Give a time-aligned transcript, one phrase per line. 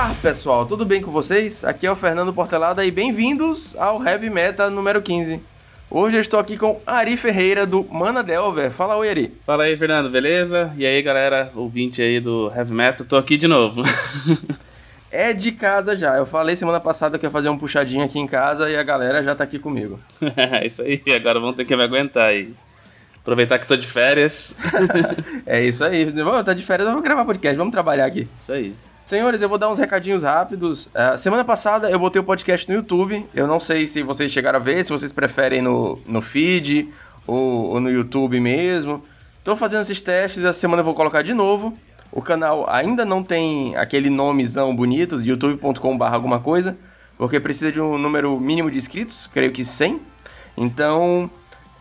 [0.00, 1.62] Olá pessoal, tudo bem com vocês?
[1.62, 5.38] Aqui é o Fernando Portelada e bem-vindos ao Heavy Meta número 15.
[5.90, 8.70] Hoje eu estou aqui com Ari Ferreira do Mana Delver.
[8.70, 9.34] Fala oi, Ari.
[9.44, 10.72] Fala aí, Fernando, beleza?
[10.78, 13.82] E aí, galera, ouvinte aí do Heavy Metal, tô aqui de novo.
[15.12, 16.16] é de casa já.
[16.16, 19.22] Eu falei semana passada que ia fazer um puxadinho aqui em casa e a galera
[19.22, 20.00] já tá aqui comigo.
[20.34, 22.54] É isso aí, agora vamos ter que me aguentar aí.
[23.20, 24.56] Aproveitar que tô de férias.
[25.44, 26.10] é isso aí.
[26.42, 28.26] Tá de férias, vamos gravar podcast, vamos trabalhar aqui.
[28.40, 28.74] Isso aí.
[29.10, 30.86] Senhores, eu vou dar uns recadinhos rápidos.
[30.86, 33.26] Uh, semana passada eu botei o podcast no YouTube.
[33.34, 36.88] Eu não sei se vocês chegaram a ver, se vocês preferem no, no feed
[37.26, 39.04] ou, ou no YouTube mesmo.
[39.42, 41.76] Tô fazendo esses testes, essa semana eu vou colocar de novo.
[42.12, 46.76] O canal ainda não tem aquele nomezão bonito, youtube.com.br alguma coisa,
[47.18, 50.00] porque precisa de um número mínimo de inscritos, creio que 100.
[50.56, 51.28] Então,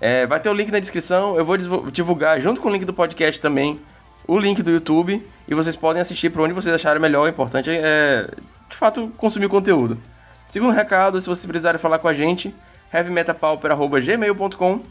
[0.01, 1.37] é, vai ter o link na descrição.
[1.37, 1.55] Eu vou
[1.91, 3.79] divulgar junto com o link do podcast também
[4.29, 7.26] o link do YouTube e vocês podem assistir por onde vocês acharem melhor.
[7.26, 8.29] O importante é,
[8.70, 9.98] de fato, consumir o conteúdo.
[10.51, 12.54] Segundo recado, se vocês precisarem falar com a gente,
[12.93, 14.84] heavymetapauper.gmail.com uh,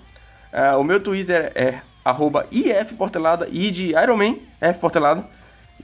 [0.52, 5.24] é, O meu Twitter é arroba ifportelada, I de Iron Man, F Portelada.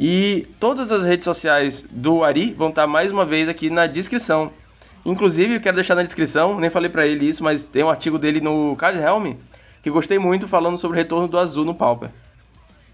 [0.01, 4.51] E todas as redes sociais do Ari vão estar mais uma vez aqui na descrição.
[5.07, 8.19] Inclusive, eu quero deixar na descrição, nem falei para ele isso, mas tem um artigo
[8.19, 9.35] dele no Card Helm
[9.81, 12.11] que gostei muito falando sobre o retorno do azul no Pauper.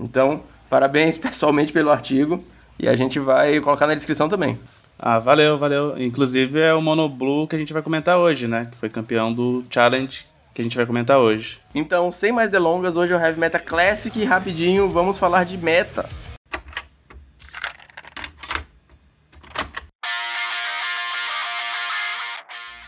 [0.00, 2.42] Então, parabéns pessoalmente pelo artigo
[2.78, 4.58] e a gente vai colocar na descrição também.
[4.98, 6.00] Ah, valeu, valeu.
[6.02, 8.68] Inclusive é o Mono Blue que a gente vai comentar hoje, né?
[8.70, 11.60] Que foi campeão do Challenge que a gente vai comentar hoje.
[11.74, 16.08] Então, sem mais delongas, hoje é o Heavy Meta Classic rapidinho, vamos falar de meta.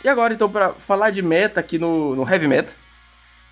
[0.04, 2.72] E agora, então, para falar de meta aqui no, no Heavy Meta,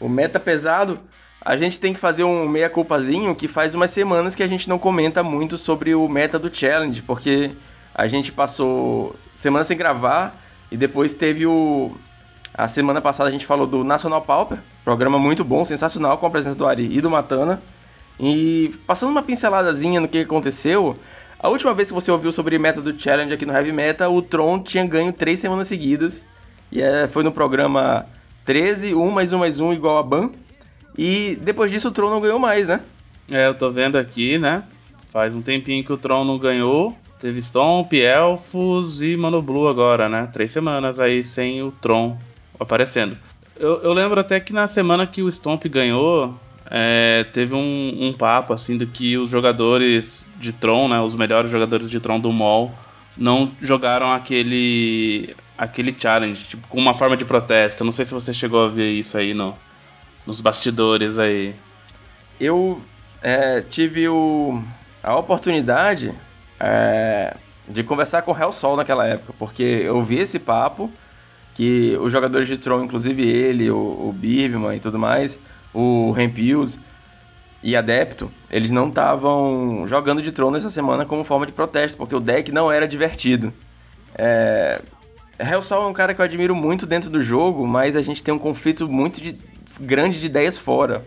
[0.00, 0.98] o meta pesado,
[1.42, 4.78] a gente tem que fazer um meia-culpazinho que faz umas semanas que a gente não
[4.78, 7.52] comenta muito sobre o meta do Challenge, porque
[7.94, 10.38] a gente passou semana sem gravar
[10.70, 11.92] e depois teve o.
[12.52, 16.30] A semana passada a gente falou do National Pauper, programa muito bom, sensacional, com a
[16.30, 17.62] presença do Ari e do Matana.
[18.18, 20.94] E passando uma pinceladazinha no que aconteceu,
[21.38, 24.20] a última vez que você ouviu sobre meta do Challenge aqui no Heavy Meta, o
[24.20, 26.22] Tron tinha ganho três semanas seguidas.
[26.70, 28.04] E é, foi no programa
[28.44, 30.30] 13, 1 mais 1 mais 1 igual a Ban.
[31.02, 32.82] E depois disso o Tron não ganhou mais, né?
[33.30, 34.64] É, eu tô vendo aqui, né?
[35.10, 36.94] Faz um tempinho que o Tron não ganhou.
[37.18, 40.28] Teve Stomp, Elfos e Mano Blue agora, né?
[40.30, 42.18] Três semanas aí sem o Tron
[42.58, 43.16] aparecendo.
[43.56, 46.38] Eu, eu lembro até que na semana que o Stomp ganhou,
[46.70, 51.00] é, teve um, um, papo assim do que os jogadores de Tron, né?
[51.00, 52.74] Os melhores jogadores de Tron do MOL
[53.16, 57.84] não jogaram aquele aquele challenge, tipo, com uma forma de protesto.
[57.84, 59.56] Não sei se você chegou a ver isso aí no,
[60.26, 61.54] nos bastidores aí?
[62.38, 62.80] Eu
[63.22, 64.62] é, tive o,
[65.02, 66.12] a oportunidade
[66.58, 67.36] é,
[67.68, 70.90] de conversar com o Hell Sol naquela época, porque eu vi esse papo
[71.54, 75.38] que os jogadores de Tron, inclusive ele, o, o Birbman e tudo mais,
[75.74, 76.78] o Rampius
[77.62, 82.14] e Adepto, eles não estavam jogando de Tron nessa semana como forma de protesto, porque
[82.14, 83.52] o deck não era divertido.
[84.14, 84.80] É...
[85.38, 88.32] Hellsol é um cara que eu admiro muito dentro do jogo, mas a gente tem
[88.32, 89.36] um conflito muito de,
[89.80, 91.02] grande de ideias fora.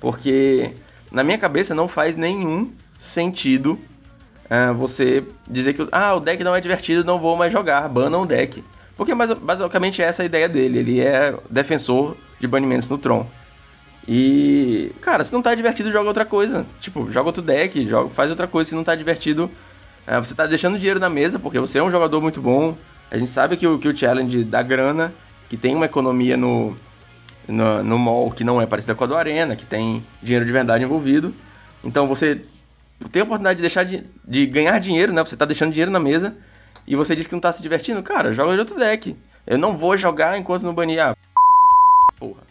[0.00, 0.72] Porque
[1.10, 3.78] na minha cabeça não faz nenhum sentido
[4.46, 8.18] uh, você dizer que ah, o deck não é divertido, não vou mais jogar, bana
[8.18, 8.62] um deck.
[8.96, 13.26] Porque basicamente essa é a ideia dele, ele é defensor de banimentos no Tron.
[14.06, 16.66] E, cara, se não tá divertido, joga outra coisa.
[16.80, 18.70] Tipo, joga outro deck, joga, faz outra coisa.
[18.70, 19.50] Se não tá divertido,
[20.06, 22.76] uh, você tá deixando dinheiro na mesa, porque você é um jogador muito bom.
[23.10, 25.12] A gente sabe que o, que o challenge dá grana,
[25.48, 26.76] que tem uma economia no,
[27.50, 30.52] no, no mall que não é parecida com a do Arena, que tem dinheiro de
[30.52, 31.34] verdade envolvido.
[31.84, 32.42] Então você
[33.10, 35.22] tem a oportunidade de deixar de, de ganhar dinheiro, né?
[35.24, 36.36] Você tá deixando dinheiro na mesa
[36.86, 38.02] e você diz que não tá se divertindo.
[38.02, 39.16] Cara, joga de outro deck.
[39.46, 41.16] Eu não vou jogar enquanto não banir a.
[42.18, 42.42] Porra.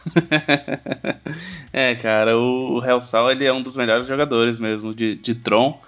[1.72, 5.80] é, cara, o, o Hellsal ele é um dos melhores jogadores mesmo de, de Tron.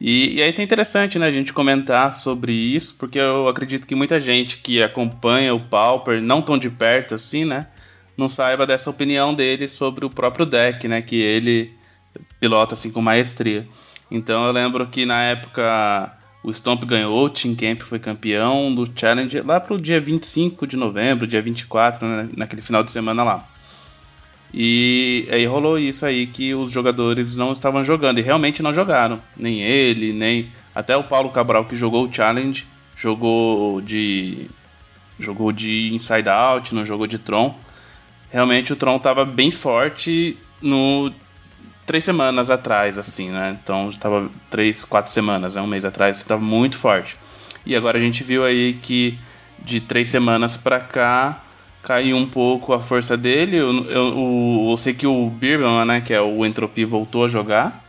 [0.00, 3.94] E, e aí tá interessante, né, a gente comentar sobre isso, porque eu acredito que
[3.94, 7.66] muita gente que acompanha o Pauper, não tão de perto assim, né,
[8.20, 11.00] não saiba dessa opinião dele sobre o próprio deck, né?
[11.00, 11.72] Que ele
[12.38, 13.66] pilota assim com maestria.
[14.10, 16.12] Então eu lembro que na época
[16.42, 20.76] o Stomp ganhou, o Team Camp foi campeão do Challenge lá pro dia 25 de
[20.76, 23.48] novembro, dia 24, né, naquele final de semana lá.
[24.52, 29.20] E aí rolou isso aí que os jogadores não estavam jogando e realmente não jogaram,
[29.38, 34.50] nem ele, nem até o Paulo Cabral que jogou o Challenge, jogou de
[35.20, 37.54] jogou de Inside Out, não jogou de Tron
[38.32, 41.12] realmente o Tron estava bem forte no
[41.86, 43.58] três semanas atrás, assim, né?
[43.62, 45.60] Então estava três, quatro semanas, né?
[45.60, 47.16] um mês atrás, estava muito forte.
[47.66, 49.18] E agora a gente viu aí que
[49.58, 51.42] de três semanas para cá
[51.82, 53.56] caiu um pouco a força dele.
[53.56, 57.28] Eu, eu, eu, eu sei que o Birman, né, que é o Entropy, voltou a
[57.28, 57.82] jogar.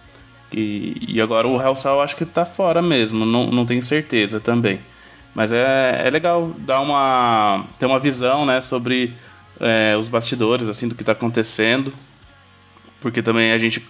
[0.51, 4.79] E, e agora o Hellsal acho que tá fora mesmo, não, não tenho certeza também.
[5.33, 9.13] Mas é, é legal dar uma, ter uma visão né, sobre
[9.61, 11.93] é, os bastidores assim do que está acontecendo,
[12.99, 13.87] porque também a gente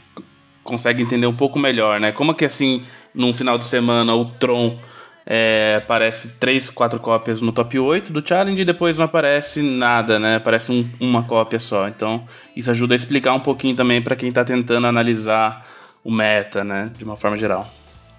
[0.64, 2.12] consegue entender um pouco melhor, né?
[2.12, 2.84] Como que assim,
[3.14, 4.78] num final de semana, o Tron
[5.26, 10.20] é, aparece 3, 4 cópias no top 8 do challenge e depois não aparece nada,
[10.20, 10.36] né?
[10.36, 11.88] Aparece um, uma cópia só.
[11.88, 12.24] Então,
[12.56, 15.66] isso ajuda a explicar um pouquinho também para quem está tentando analisar
[16.04, 16.92] o meta, né?
[16.98, 17.68] De uma forma geral.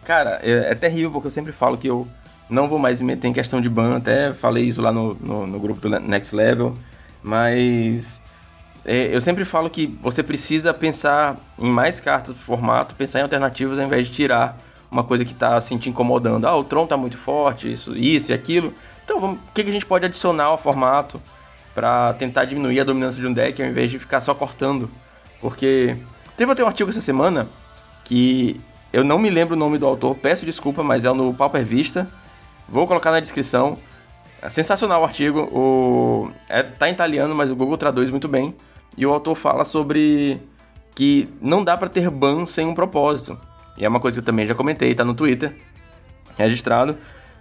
[0.04, 2.08] Cara, é, é terrível porque eu sempre falo que eu
[2.48, 5.46] não vou mais me meter em questão de ban, até falei isso lá no, no,
[5.46, 6.76] no grupo do Next Level,
[7.22, 8.20] mas
[8.84, 13.22] é, eu sempre falo que você precisa pensar em mais cartas do formato, pensar em
[13.22, 14.58] alternativas ao invés de tirar
[14.90, 16.46] uma coisa que está assim, te incomodando.
[16.46, 18.74] Ah, o Tron tá muito forte, isso, isso e aquilo.
[19.04, 21.20] Então, o que, que a gente pode adicionar ao formato
[21.74, 24.90] para tentar diminuir a dominância de um deck ao invés de ficar só cortando?
[25.40, 25.96] Porque
[26.36, 27.48] teve até um artigo essa semana
[28.04, 28.60] que
[28.92, 32.06] eu não me lembro o nome do autor, peço desculpa, mas é no Pauper Vista
[32.72, 33.78] Vou colocar na descrição.
[34.42, 35.40] É sensacional o artigo.
[35.40, 36.30] O...
[36.48, 38.54] É, tá em italiano, mas o Google traduz muito bem.
[38.96, 40.40] E o autor fala sobre
[40.94, 43.38] que não dá para ter ban sem um propósito.
[43.78, 45.54] E é uma coisa que eu também já comentei, tá no Twitter,
[46.36, 46.98] registrado,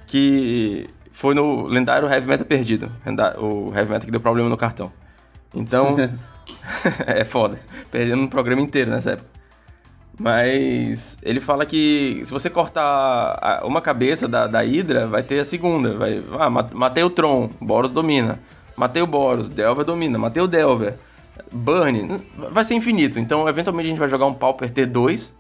[0.08, 2.90] que foi no lendário Heavy Metal perdido.
[3.38, 4.92] O Heavy Metal que deu problema no cartão.
[5.54, 5.98] Então,
[7.06, 7.60] é foda.
[7.92, 9.30] Perdendo um programa inteiro nessa época.
[10.22, 15.44] Mas ele fala que se você cortar uma cabeça da, da Hydra, vai ter a
[15.44, 15.98] segunda.
[15.98, 18.38] Vai, ah, matei o Tron, Boros domina.
[18.78, 20.20] Matei o Boros, Delver domina.
[20.20, 20.94] Matei o Delver,
[21.52, 22.22] Burn.
[22.52, 23.18] Vai ser infinito.
[23.18, 25.32] Então, eventualmente, a gente vai jogar um Pauper T2,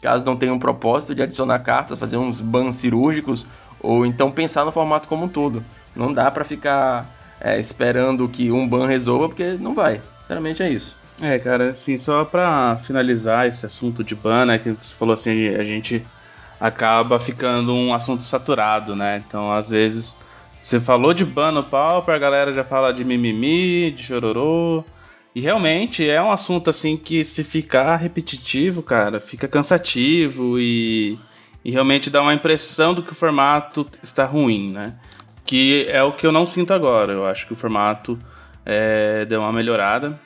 [0.00, 3.44] caso não tenha um propósito de adicionar cartas, fazer uns bans cirúrgicos,
[3.78, 5.62] ou então pensar no formato como um todo.
[5.94, 7.06] Não dá para ficar
[7.38, 10.00] é, esperando que um ban resolva, porque não vai.
[10.22, 10.99] Sinceramente é isso.
[11.22, 15.48] É, cara, assim, só pra finalizar esse assunto de ban, né, que você falou assim,
[15.48, 16.02] a gente
[16.58, 19.22] acaba ficando um assunto saturado, né?
[19.26, 20.16] Então, às vezes,
[20.60, 24.84] você falou de ban no pau, a galera já fala de mimimi, de chororô.
[25.34, 31.18] E realmente é um assunto assim que se ficar repetitivo, cara, fica cansativo e,
[31.64, 34.94] e realmente dá uma impressão do que o formato está ruim, né?
[35.44, 37.12] Que é o que eu não sinto agora.
[37.12, 38.18] Eu acho que o formato
[38.66, 40.18] é, deu uma melhorada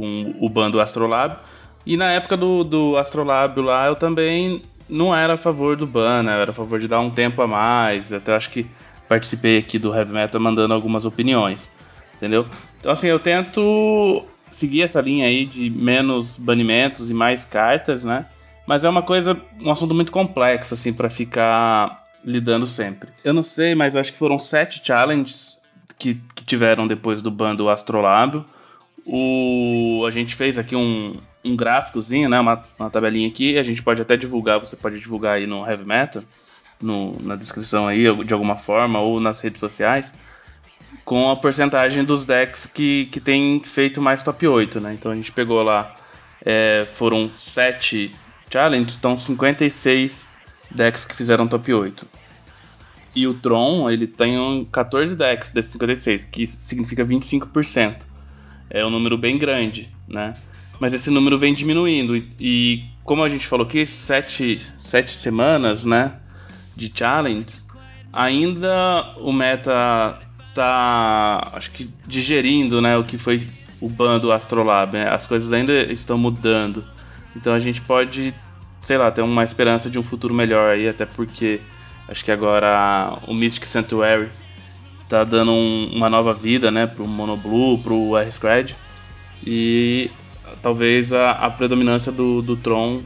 [0.00, 1.36] com o bando Astrolab.
[1.84, 6.22] E na época do, do Astrolab lá, eu também não era a favor do ban,
[6.22, 6.36] né?
[6.36, 8.10] Eu era a favor de dar um tempo a mais.
[8.10, 8.66] Até acho que
[9.06, 11.68] participei aqui do Heavy Metal mandando algumas opiniões,
[12.16, 12.46] entendeu?
[12.78, 18.24] Então, assim, eu tento seguir essa linha aí de menos banimentos e mais cartas, né?
[18.66, 23.10] Mas é uma coisa, um assunto muito complexo, assim, para ficar lidando sempre.
[23.22, 25.60] Eu não sei, mas eu acho que foram sete challenges
[25.98, 28.44] que, que tiveram depois do ban do Astrolábio.
[29.12, 32.38] O, a gente fez aqui um, um gráficozinho, né?
[32.38, 33.58] Uma, uma tabelinha aqui.
[33.58, 36.22] A gente pode até divulgar, você pode divulgar aí no Heavy Metal,
[36.80, 40.14] no, na descrição aí, de alguma forma, ou nas redes sociais,
[41.04, 44.94] com a porcentagem dos decks que, que tem feito mais top 8, né?
[44.94, 45.96] Então a gente pegou lá,
[46.46, 48.14] é, foram 7
[48.48, 50.28] challenges, então 56
[50.70, 52.06] decks que fizeram top 8.
[53.16, 58.09] E o Tron, ele tem 14 decks desses 56, que significa 25%
[58.70, 60.36] é um número bem grande, né?
[60.78, 62.16] Mas esse número vem diminuindo.
[62.16, 66.14] E, e como a gente falou aqui, sete, sete semanas, né?
[66.74, 67.62] De challenge,
[68.12, 70.18] ainda o meta
[70.54, 72.96] tá, acho que digerindo, né?
[72.96, 73.46] O que foi
[73.80, 74.92] o ban do Astrolab.
[74.92, 75.08] Né?
[75.08, 76.84] As coisas ainda estão mudando.
[77.34, 78.34] Então a gente pode,
[78.80, 81.60] sei lá, ter uma esperança de um futuro melhor aí, até porque
[82.08, 84.28] acho que agora o Mystic Sanctuary
[85.10, 88.76] tá dando um, uma nova vida, né, pro Monoblue, pro R-Scred.
[89.44, 90.08] E
[90.62, 93.02] talvez a, a predominância do, do Tron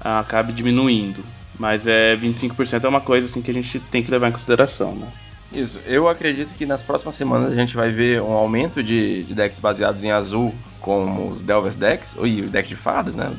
[0.00, 1.24] acabe diminuindo.
[1.58, 4.94] Mas é 25% é uma coisa assim que a gente tem que levar em consideração,
[4.94, 5.06] né?
[5.52, 9.32] Isso, eu acredito que nas próximas semanas a gente vai ver um aumento de, de
[9.32, 13.32] decks baseados em azul, como os Delvers decks, e o deck de fadas, né?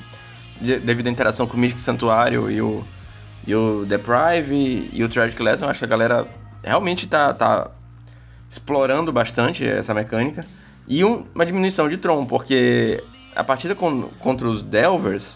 [0.60, 2.84] Devido à interação com o Mystic Santuário e o,
[3.46, 6.26] e o Deprive e, e o Tragic Lesson, acho que a galera
[6.64, 7.70] realmente tá, tá
[8.50, 10.42] explorando bastante essa mecânica.
[10.88, 13.04] E um, uma diminuição de Tron, porque
[13.36, 15.34] a partida com, contra os Delvers,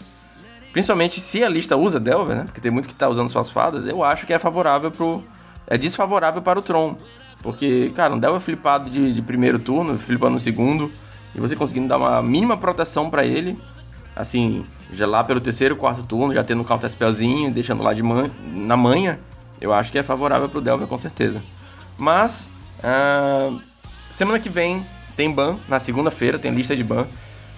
[0.72, 2.44] principalmente se a lista usa Delver, né?
[2.44, 5.22] Porque tem muito que tá usando suas fadas, eu acho que é favorável pro.
[5.66, 6.96] É desfavorável para o Tron.
[7.42, 10.90] Porque, cara, um Delver flipado de, de primeiro turno, flipando no segundo,
[11.34, 13.58] e você conseguindo dar uma mínima proteção para ele,
[14.14, 18.02] assim, já lá pelo terceiro, quarto turno, já tendo um counter spellzinho, deixando lá de
[18.02, 19.18] man na manha,
[19.60, 21.40] eu acho que é favorável pro Delver com certeza.
[21.98, 22.48] Mas,
[22.84, 23.60] uh,
[24.10, 24.84] semana que vem
[25.16, 27.06] tem ban, na segunda-feira tem lista de ban.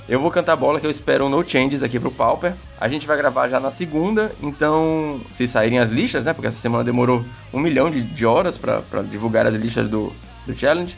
[0.07, 2.52] Eu vou cantar bola que eu espero um no changes aqui pro Pauper.
[2.78, 6.35] A gente vai gravar já na segunda, então se saírem as listas, né?
[6.35, 10.12] Porque essa semana demorou um milhão de, de horas para divulgar as listas do,
[10.47, 10.95] do challenge.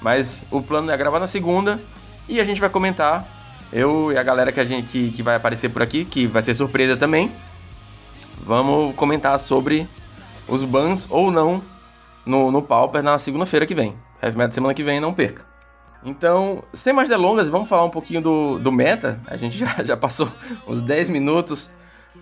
[0.00, 1.78] Mas o plano é gravar na segunda
[2.26, 3.26] e a gente vai comentar.
[3.70, 6.40] Eu e a galera que, a gente, que, que vai aparecer por aqui, que vai
[6.40, 7.30] ser surpresa também.
[8.46, 9.86] Vamos comentar sobre
[10.46, 11.62] os bans ou não
[12.28, 13.96] no, no Pauper na segunda-feira que vem.
[14.22, 15.46] Heavy Metal semana que vem, não perca.
[16.04, 19.18] Então, sem mais delongas, vamos falar um pouquinho do, do meta.
[19.26, 20.28] A gente já, já passou
[20.68, 21.70] uns 10 minutos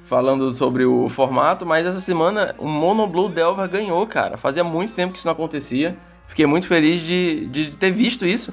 [0.05, 4.37] falando sobre o formato, mas essa semana o Mono Blue Delver ganhou, cara.
[4.37, 5.97] Fazia muito tempo que isso não acontecia.
[6.29, 8.53] Fiquei muito feliz de, de ter visto isso.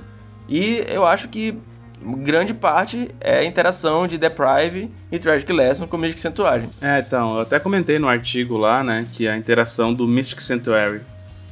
[0.50, 1.58] E eu acho que
[2.02, 6.68] grande parte é a interação de Deprive e Tragic Lesson com Mystic Sanctuary.
[6.82, 11.02] É, então, eu até comentei no artigo lá, né, que a interação do Mystic Sanctuary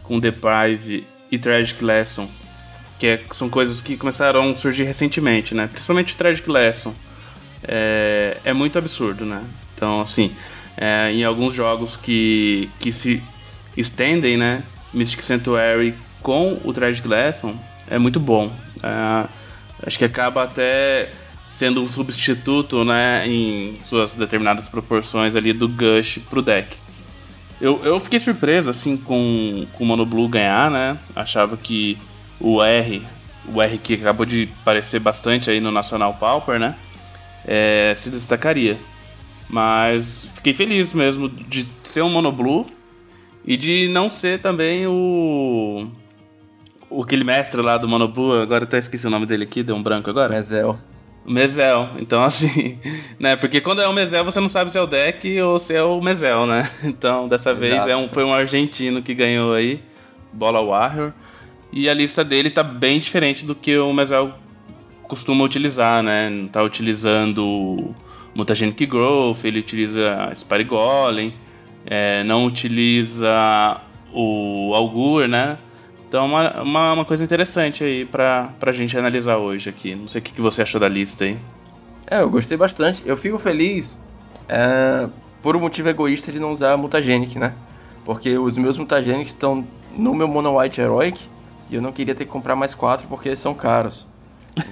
[0.03, 2.29] com Deprive e Tragic Lesson
[3.01, 5.65] que é, são coisas que começaram a surgir recentemente, né?
[5.65, 6.93] Principalmente Tragic Lesson.
[7.63, 9.43] É, é muito absurdo, né?
[9.73, 10.35] Então, assim,
[10.77, 13.23] é, em alguns jogos que, que se
[13.75, 14.61] estendem, né?
[14.93, 17.55] Mystic Sanctuary com o Tragic Lesson
[17.89, 18.51] é muito bom.
[18.83, 19.27] É,
[19.87, 21.09] acho que acaba até
[21.51, 23.27] sendo um substituto, né?
[23.27, 26.77] Em suas determinadas proporções ali do Gush pro deck.
[27.61, 30.97] Eu, eu fiquei surpreso, assim, com, com o Mono Blue ganhar, né?
[31.15, 31.95] Achava que
[32.39, 33.03] o R,
[33.53, 36.75] o R que acabou de aparecer bastante aí no Nacional Pauper, né?
[37.45, 38.77] É, se destacaria.
[39.47, 42.65] Mas fiquei feliz mesmo de ser um Monoblue
[43.45, 45.87] e de não ser também o.
[46.89, 49.83] o aquele mestre lá do Monoblue, agora até esqueci o nome dele aqui, deu um
[49.83, 50.33] branco agora.
[50.33, 50.79] Mezel.
[51.25, 52.79] Mezel, então assim,
[53.19, 53.35] né?
[53.35, 55.83] Porque quando é o Mezel você não sabe se é o deck ou se é
[55.83, 56.69] o Mezel, né?
[56.83, 57.59] Então dessa Exato.
[57.59, 59.81] vez é um, foi um argentino que ganhou aí,
[60.33, 61.11] Bola Warrior.
[61.71, 64.33] E a lista dele tá bem diferente do que o Mesel
[65.07, 66.29] costuma utilizar, né?
[66.29, 67.93] Não tá utilizando
[68.33, 71.33] Mutagenic Growth, ele utiliza Spire Golem,
[71.85, 73.79] é, não utiliza
[74.13, 75.57] o Augur, né?
[76.11, 79.95] Então, uma, uma, uma, coisa interessante aí pra, pra gente analisar hoje aqui.
[79.95, 81.37] Não sei o que, que você achou da lista aí.
[82.05, 83.01] É, eu gostei bastante.
[83.05, 84.03] Eu fico feliz
[84.49, 85.07] é,
[85.41, 87.53] por um motivo egoísta de não usar Mutagenic, né?
[88.03, 89.65] Porque os meus Mutagenics estão
[89.95, 91.17] no meu Mono White Heroic
[91.69, 94.05] e eu não queria ter que comprar mais quatro porque eles são caros.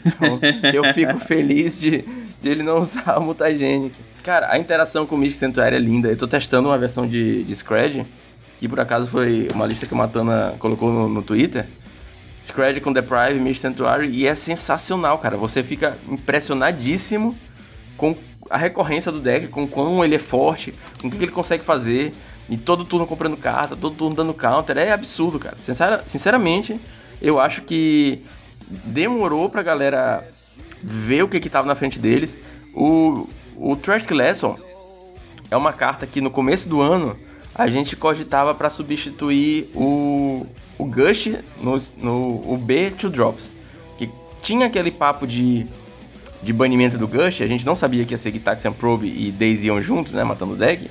[0.05, 0.41] Então,
[0.73, 2.01] eu fico feliz de,
[2.41, 3.95] de ele não usar a mutagênica.
[4.23, 6.09] Cara, a interação com o Mystic Sanctuary é linda.
[6.09, 8.05] Eu tô testando uma versão de, de Scred,
[8.59, 11.65] que por acaso foi uma lista que o Matana colocou no, no Twitter.
[12.45, 15.37] Scred com Deprive, Mystic Sanctuary, e é sensacional, cara.
[15.37, 17.37] Você fica impressionadíssimo
[17.95, 18.17] com
[18.49, 22.13] a recorrência do deck, com quão ele é forte, com o que ele consegue fazer.
[22.49, 24.77] E todo turno comprando carta, todo turno dando counter.
[24.77, 25.55] É absurdo, cara.
[25.59, 26.79] Sincera, sinceramente,
[27.21, 28.25] eu acho que
[28.67, 30.27] demorou pra galera
[30.83, 32.35] ver o que que tava na frente deles.
[32.73, 34.57] O, o Trash Lesson
[35.49, 37.15] é uma carta que no começo do ano
[37.59, 40.47] a gente cogitava para substituir o,
[40.77, 41.27] o Gush
[41.61, 43.43] no, no o B to Drops.
[43.97, 44.09] Que
[44.41, 45.67] tinha aquele papo de,
[46.41, 49.67] de banimento do Gush, a gente não sabia que ia ser Gitaxian Probe e Daisy
[49.67, 50.89] iam juntos, né, matando o deck.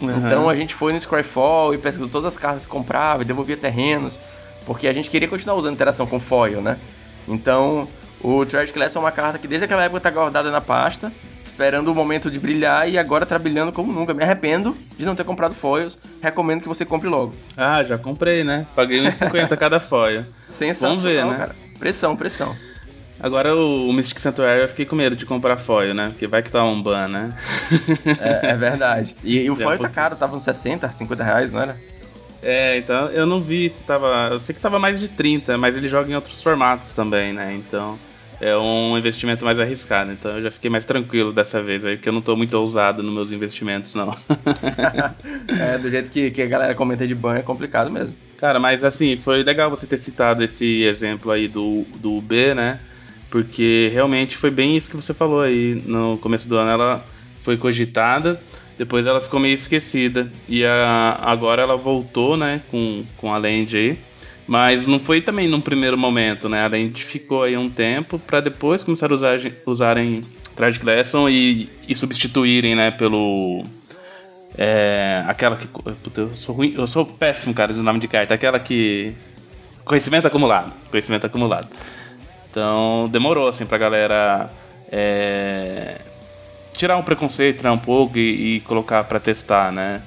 [0.00, 0.26] Uhum.
[0.26, 3.56] Então a gente foi no Scryfall e pesquisou todas as cartas que comprava e devolvia
[3.56, 4.18] terrenos,
[4.66, 6.78] porque a gente queria continuar usando interação com foil, né?
[7.28, 7.86] Então
[8.20, 11.12] o Trash Class é uma carta que desde aquela época tá guardada na pasta,
[11.58, 14.14] esperando o momento de brilhar e agora tá brilhando como nunca.
[14.14, 17.34] Me arrependo de não ter comprado foils, recomendo que você compre logo.
[17.56, 18.64] Ah, já comprei, né?
[18.76, 20.24] Paguei uns 50 cada foil.
[20.48, 21.36] Sensacional, Vamos ver, né?
[21.36, 21.56] cara.
[21.76, 22.54] Pressão, pressão.
[23.18, 26.10] Agora o, Mystic Sanctuary eu fiquei com medo de comprar foil, né?
[26.10, 27.34] Porque vai que tá um ban, né?
[28.20, 29.16] é, é, verdade.
[29.24, 31.76] E, e o foil tá caro, tava uns 60, 50 reais, não era?
[32.40, 34.28] É, então eu não vi se tava.
[34.30, 37.52] Eu sei que tava mais de 30, mas ele joga em outros formatos também, né?
[37.52, 37.98] Então
[38.40, 40.12] é um investimento mais arriscado.
[40.12, 43.02] Então eu já fiquei mais tranquilo dessa vez aí, porque eu não tô muito ousado
[43.02, 44.16] nos meus investimentos, não.
[45.60, 48.14] é, do jeito que, que a galera comenta de ban é complicado mesmo.
[48.38, 52.78] Cara, mas assim, foi legal você ter citado esse exemplo aí do, do B, né?
[53.30, 55.82] Porque realmente foi bem isso que você falou aí.
[55.84, 57.04] No começo do ano ela
[57.42, 58.40] foi cogitada,
[58.76, 60.30] depois ela ficou meio esquecida.
[60.48, 63.98] E a, agora ela voltou, né, com, com a Land aí.
[64.48, 66.64] Mas não foi também num primeiro momento, né?
[66.64, 70.22] A Land ficou aí um tempo para depois começar a usar, usarem
[70.56, 73.62] Tragic Lesson e, e substituírem, né, pelo.
[74.56, 75.66] É, aquela que.
[75.66, 78.32] Puta, eu sou ruim, eu sou péssimo, cara, no nome de carta.
[78.32, 79.14] Aquela que.
[79.84, 80.72] Conhecimento acumulado.
[80.90, 81.68] Conhecimento acumulado.
[82.50, 84.48] Então demorou assim pra galera
[84.90, 86.00] é,
[86.72, 90.00] tirar um preconceito, tirar um pouco e, e colocar para testar, né?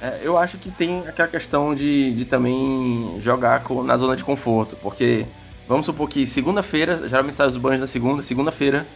[0.00, 4.22] É, eu acho que tem aquela questão de, de também jogar com, na zona de
[4.22, 5.24] conforto, porque
[5.66, 8.86] vamos supor que segunda-feira, geralmente sai os bans da segunda, segunda-feira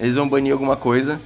[0.00, 1.20] eles vão banir alguma coisa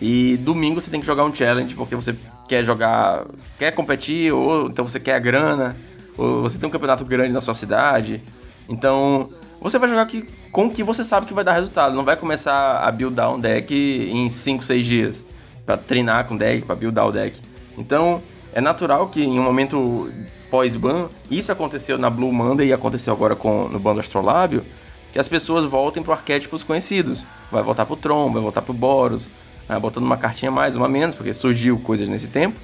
[0.00, 2.14] e domingo você tem que jogar um challenge porque você
[2.48, 3.24] quer jogar,
[3.58, 5.76] quer competir ou então você quer a grana,
[6.16, 8.20] ou você tem um campeonato grande na sua cidade.
[8.68, 12.04] Então, você vai jogar que, com o que você sabe que vai dar resultado, não
[12.04, 15.16] vai começar a buildar um deck em 5, 6 dias
[15.64, 17.36] para treinar com deck, para buildar o deck.
[17.76, 18.22] Então,
[18.54, 20.10] é natural que em um momento
[20.48, 24.64] pós-ban, isso aconteceu na Blue Monday e aconteceu agora com, no Bando Astrolábio,
[25.12, 27.24] que as pessoas voltem para arquétipos conhecidos.
[27.50, 29.26] Vai voltar pro Tron, vai voltar pro Boros,
[29.68, 32.56] né, botando uma cartinha mais, uma menos, porque surgiu coisas nesse tempo.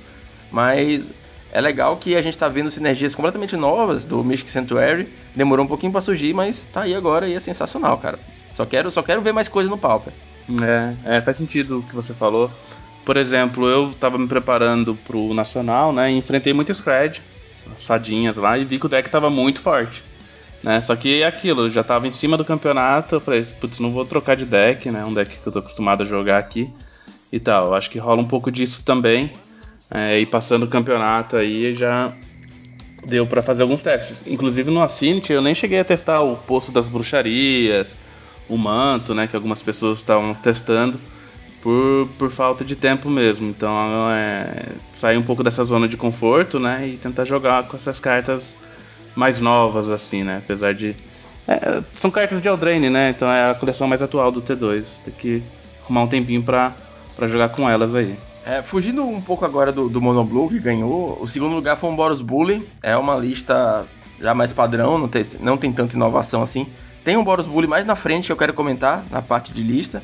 [0.53, 1.11] Mas
[1.53, 5.09] é legal que a gente está vendo sinergias completamente novas do Mystic Sanctuary.
[5.35, 8.19] Demorou um pouquinho para surgir, mas tá aí agora e é sensacional, cara.
[8.55, 10.13] Só quero, só quero ver mais coisa no Pauper.
[10.63, 12.49] É, é, faz sentido o que você falou.
[13.05, 16.13] Por exemplo, eu tava me preparando pro Nacional, né?
[16.13, 17.21] E enfrentei muito Scred,
[17.75, 20.03] as fadinhas lá, e vi que o deck tava muito forte.
[20.63, 20.81] Né?
[20.83, 23.91] Só que é aquilo, eu já tava em cima do campeonato, eu falei, putz, não
[23.91, 25.05] vou trocar de deck, né?
[25.05, 26.71] Um deck que eu tô acostumado a jogar aqui
[27.33, 27.75] e tal.
[27.75, 29.33] Acho que rola um pouco disso também.
[29.91, 32.13] É, e passando o campeonato aí já
[33.07, 34.23] deu para fazer alguns testes.
[34.27, 37.89] Inclusive no Affinity eu nem cheguei a testar o poço das bruxarias,
[38.49, 39.27] o manto, né?
[39.27, 41.01] Que algumas pessoas estavam testando
[41.63, 43.49] por, por falta de tempo mesmo.
[43.49, 43.71] Então
[44.11, 46.89] é sair um pouco dessa zona de conforto, né?
[46.89, 48.57] E tentar jogar com essas cartas
[49.15, 50.39] mais novas, assim, né?
[50.45, 50.95] Apesar de.
[51.47, 53.11] É, são cartas de Eldraine, né?
[53.11, 54.85] Então é a coleção mais atual do T2.
[55.05, 55.43] Tem que
[55.83, 56.73] arrumar um tempinho pra,
[57.17, 58.17] pra jogar com elas aí.
[58.45, 61.97] É, fugindo um pouco agora do, do Monoblue, que ganhou, o segundo lugar foi um
[61.97, 62.67] Boros Bully.
[62.83, 63.85] É uma lista
[64.19, 66.67] já mais padrão, não tem, não tem tanta inovação assim.
[67.05, 70.03] Tem um Boros Bully mais na frente que eu quero comentar, na parte de lista.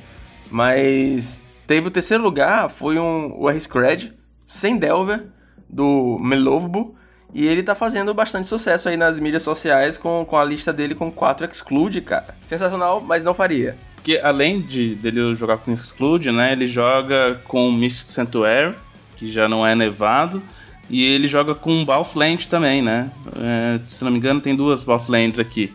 [0.51, 4.13] Mas Teve o terceiro lugar, foi um, o R-Scred,
[4.47, 5.25] sem Delver,
[5.69, 6.95] do Melovbo.
[7.35, 10.95] E ele tá fazendo bastante sucesso aí nas mídias sociais com, com a lista dele
[10.95, 12.35] com 4 Exclude, cara.
[12.47, 13.77] Sensacional, mas não faria.
[13.97, 18.75] Porque além de dele jogar com Exclude, né, ele joga com Mystic Sanctuary,
[19.17, 20.41] que já não é nevado,
[20.89, 23.11] e ele joga com Boss Land também, né?
[23.37, 25.75] É, se não me engano, tem duas Boss Lands aqui.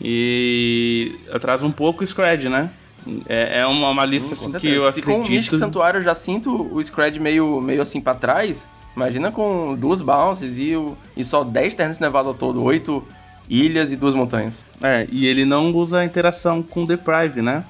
[0.00, 2.68] E atrasa um pouco o Scred, né?
[3.28, 5.04] É, é uma, uma lista assim, que eu Se acredito...
[5.04, 9.30] Com o Mystic Santuário eu já sinto o Scred meio, meio assim pra trás, imagina
[9.30, 13.02] com duas bounces e, o, e só 10 terrenos nevados ao todo, 8
[13.48, 14.54] ilhas e duas montanhas.
[14.82, 17.64] É, e ele não usa a interação com Deprive, né?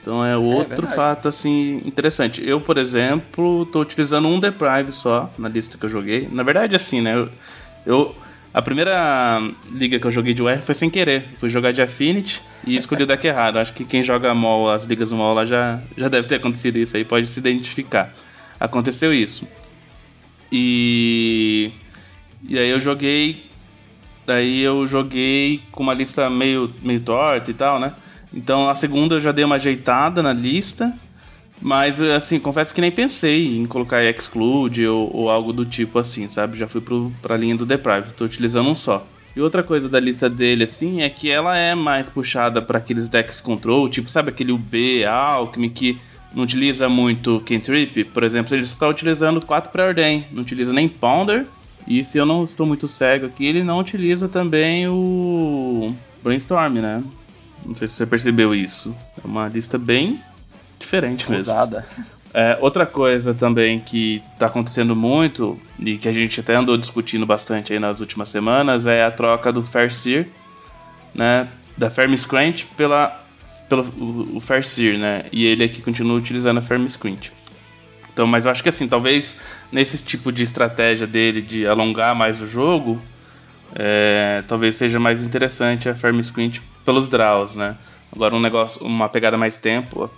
[0.00, 2.46] Então é outro é fato assim interessante.
[2.46, 6.28] Eu, por exemplo, tô utilizando um Deprive só na lista que eu joguei.
[6.30, 7.16] Na verdade, assim, né?
[7.16, 7.28] Eu,
[7.86, 8.14] eu
[8.54, 11.24] a primeira liga que eu joguei de UR foi sem querer.
[11.40, 13.58] Fui jogar de Affinity e escolhi o deck errado.
[13.58, 16.76] Acho que quem joga MOL, as ligas do MOL lá já, já deve ter acontecido
[16.76, 18.14] isso aí, pode se identificar.
[18.60, 19.44] Aconteceu isso.
[20.52, 21.72] E.
[22.48, 23.44] E aí eu joguei.
[24.24, 27.88] Daí eu joguei com uma lista meio, meio torta e tal, né?
[28.32, 30.96] Então a segunda eu já dei uma ajeitada na lista.
[31.60, 36.28] Mas, assim, confesso que nem pensei em colocar Exclude ou, ou algo do tipo assim,
[36.28, 36.58] sabe?
[36.58, 39.06] Já fui pro, pra linha do Deprive, tô utilizando um só.
[39.36, 43.08] E outra coisa da lista dele, assim, é que ela é mais puxada para aqueles
[43.08, 45.98] decks control, tipo, sabe aquele UB, Alchemy, que
[46.34, 48.04] não utiliza muito Cantrip?
[48.04, 51.46] Por exemplo, ele está utilizando 4 Preordain, não utiliza nem Pounder,
[51.86, 57.02] e se eu não estou muito cego aqui, ele não utiliza também o Brainstorm, né?
[57.66, 58.94] Não sei se você percebeu isso.
[59.22, 60.20] É uma lista bem
[60.78, 61.52] diferente mesmo.
[61.52, 61.86] Usada.
[62.32, 67.24] É, outra coisa também que está acontecendo muito e que a gente até andou discutindo
[67.24, 70.26] bastante aí nas últimas semanas é a troca do Fairseer,
[71.14, 73.20] né, da Fermiscrunch pela
[73.68, 75.24] pelo o, o Fairseer, né?
[75.32, 77.32] E ele aqui continua utilizando a Fermiscrunch.
[78.12, 79.36] Então, mas eu acho que assim, talvez
[79.70, 83.00] nesse tipo de estratégia dele de alongar mais o jogo,
[83.74, 87.76] é, talvez seja mais interessante a Fermiscrunch pelos draws, né?
[88.14, 90.10] Agora um negócio, uma pegada mais tempo,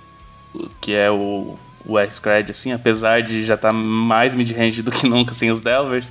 [0.80, 5.08] que é o, o X-Cred, assim, apesar de já estar tá mais mid-range do que
[5.08, 6.10] nunca sem os Delvers,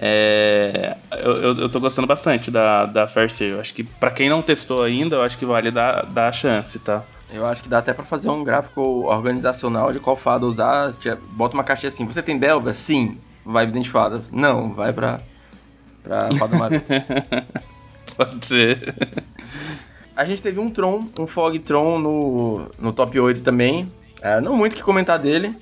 [0.00, 4.28] é, eu, eu, eu, tô gostando bastante da, da Fair Eu acho que para quem
[4.28, 7.02] não testou ainda, eu acho que vale dar, dar a chance, tá?
[7.32, 10.92] Eu acho que dá até para fazer um gráfico organizacional de qual fada usar.
[11.32, 12.72] Bota uma caixinha assim, você tem Delver?
[12.74, 13.18] Sim.
[13.44, 14.30] Vai de fadas?
[14.30, 15.20] Não, vai pra,
[16.02, 16.84] pra fada marinha.
[18.16, 18.94] Pode ser.
[20.18, 23.88] A gente teve um Tron, um Fog Tron no, no top 8 também.
[24.20, 25.54] É, não muito que comentar dele.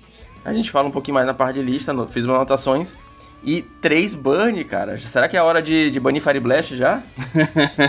[0.43, 2.97] A gente fala um pouquinho mais na parte de lista, no, fiz umas anotações.
[3.45, 4.97] E três Burn, cara.
[4.97, 7.03] Será que é hora de, de banir Fire Blast já?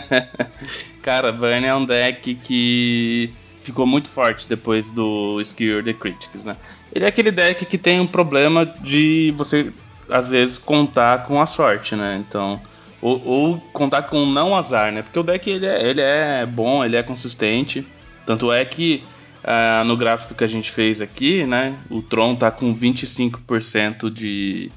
[1.02, 6.58] cara, Burn é um deck que ficou muito forte depois do Skill the Critics, né?
[6.92, 9.72] Ele é aquele deck que tem um problema de você,
[10.10, 12.22] às vezes, contar com a sorte, né?
[12.28, 12.60] Então,
[13.02, 15.02] ou, ou contar com não azar, né?
[15.02, 17.86] Porque o deck ele é, ele é bom, ele é consistente.
[18.26, 19.04] Tanto é que
[19.44, 21.76] uh, no gráfico que a gente fez aqui, né?
[21.90, 24.72] O Tron tá com 25% de,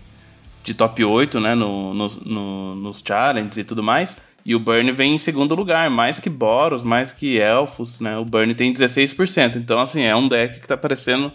[0.63, 1.55] de top 8, né?
[1.55, 4.17] No, no, no, nos challenges e tudo mais.
[4.45, 8.17] E o Burn vem em segundo lugar, mais que Boros, mais que Elfos, né?
[8.17, 9.57] O Burn tem 16%.
[9.57, 11.31] Então, assim, é um deck que tá aparecendo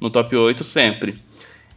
[0.00, 1.20] no top 8 sempre.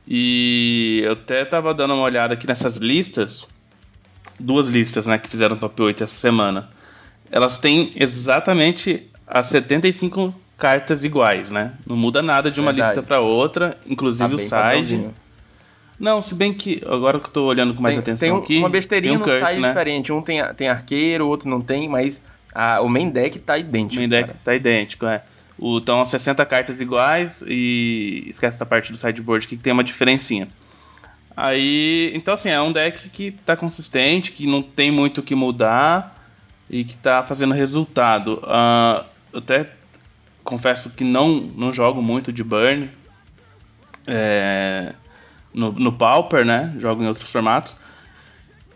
[0.08, 3.48] E eu até tava dando uma olhada aqui nessas listas.
[4.44, 6.70] Duas listas, né, que fizeram top 8 essa semana.
[7.32, 11.74] Elas têm exatamente as 75 cartas iguais, né?
[11.86, 12.96] Não muda nada de uma Verdade.
[12.96, 15.10] lista para outra, inclusive tá o side.
[16.00, 18.38] Não, se bem que agora que eu tô olhando com mais tem, atenção tem um,
[18.38, 18.58] aqui.
[18.58, 19.68] Uma besteirinha tem um no curse, site né?
[19.70, 20.12] diferente.
[20.12, 22.22] Um tem, tem arqueiro, o outro não tem, mas
[22.54, 23.96] a, o main deck tá idêntico.
[23.96, 24.40] O main deck cara.
[24.44, 25.24] tá idêntico, é.
[25.58, 30.48] O, então, 60 cartas iguais e esquece essa parte do sideboard que tem uma diferencinha.
[31.36, 35.34] Aí, então assim, é um deck que tá consistente, que não tem muito o que
[35.34, 36.24] mudar
[36.70, 38.42] e que tá fazendo resultado.
[38.44, 39.68] Uh, eu até
[40.44, 42.90] confesso que não, não jogo muito de Burn
[44.06, 44.94] é,
[45.54, 46.74] no, no Pauper, né?
[46.78, 47.76] Jogo em outros formatos.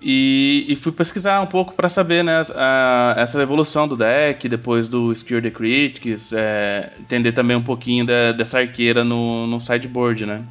[0.01, 4.87] E, e fui pesquisar um pouco para saber né, a, essa evolução do deck, depois
[4.87, 10.25] do Skill the Critics, é, entender também um pouquinho da, dessa arqueira no, no sideboard,
[10.25, 10.43] né?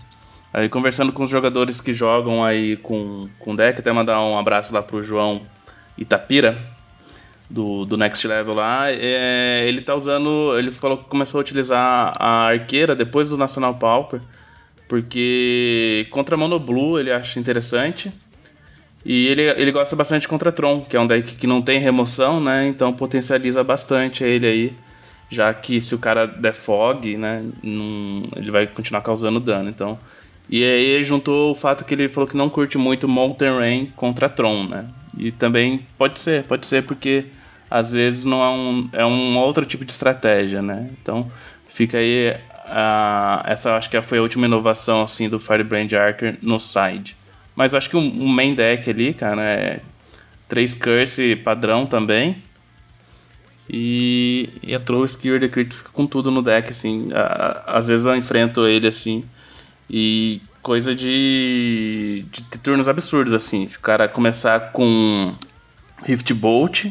[0.53, 4.73] Aí conversando com os jogadores que jogam aí com, com deck, até mandar um abraço
[4.73, 5.43] lá pro João
[5.99, 6.57] Itapira,
[7.49, 10.59] do, do Next Level lá, é, ele tá usando.
[10.59, 14.21] Ele falou que começou a utilizar a arqueira depois do National Pauper,
[14.89, 18.13] porque contra Mono Blue ele acha interessante.
[19.05, 22.41] E ele, ele gosta bastante contra Tron, que é um deck que não tem remoção,
[22.41, 22.67] né?
[22.67, 24.73] Então potencializa bastante ele aí.
[25.31, 27.45] Já que se o cara der fog, né?
[27.63, 29.69] Não, ele vai continuar causando dano.
[29.71, 29.99] Então.
[30.49, 34.29] E aí juntou o fato que ele falou que não curte muito Molten Rain contra
[34.29, 34.87] Tron, né?
[35.17, 37.27] E também pode ser, pode ser porque
[37.71, 40.91] às vezes não é um, é um outro tipo de estratégia, né?
[41.01, 41.31] Então
[41.69, 42.35] fica aí.
[42.67, 47.17] Uh, essa acho que foi a última inovação assim do Firebrand Archer no side.
[47.55, 49.81] Mas acho que um, um main deck ali, cara, é
[50.49, 52.43] 3 curse padrão também.
[53.69, 57.09] E, e entrou o Skill the Critics com tudo no deck, assim.
[57.13, 59.25] A, às vezes eu enfrento ele assim.
[59.89, 63.65] E coisa de, de ter turnos absurdos, assim.
[63.67, 65.35] O cara começar com
[66.05, 66.87] Rift Bolt,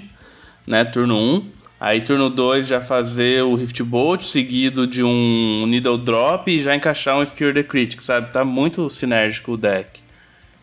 [0.66, 0.86] né?
[0.86, 1.56] Turno 1.
[1.80, 6.76] Aí turno 2 já fazer o Rift Bolt, seguido de um Needle Drop e já
[6.76, 8.32] encaixar um Skill the Critic, sabe?
[8.32, 10.06] Tá muito sinérgico o deck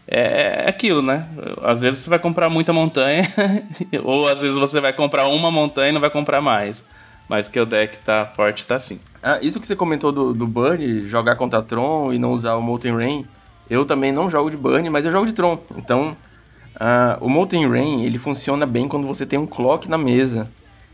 [0.06, 1.26] é, é aquilo, né?
[1.62, 3.26] Às vezes você vai comprar muita montanha,
[4.04, 6.84] ou às vezes você vai comprar uma montanha e não vai comprar mais.
[7.32, 9.00] Mas que o deck tá forte, tá sim.
[9.22, 12.60] Ah, isso que você comentou do, do Burn, jogar contra Tron e não usar o
[12.60, 13.24] Molten Rain,
[13.70, 15.58] eu também não jogo de Burn, mas eu jogo de Tron.
[15.76, 16.14] Então,
[16.76, 20.46] uh, o Molten Rain, ele funciona bem quando você tem um clock na mesa.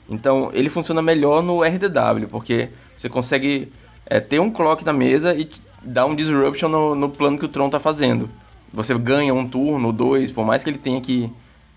[0.08, 3.72] Então, ele funciona melhor no RDW, porque você consegue
[4.06, 5.50] é, ter um clock na mesa e
[5.82, 8.30] dar um disruption no, no plano que o Tron tá fazendo
[8.72, 11.30] você ganha um turno, dois, por mais que ele tenha que,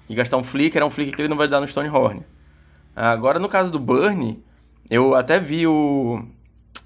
[0.08, 2.22] que gastar um flicker, é um flicker que ele não vai dar no Stonehorn.
[2.96, 4.40] Agora, no caso do Burn,
[4.92, 6.22] eu até vi o,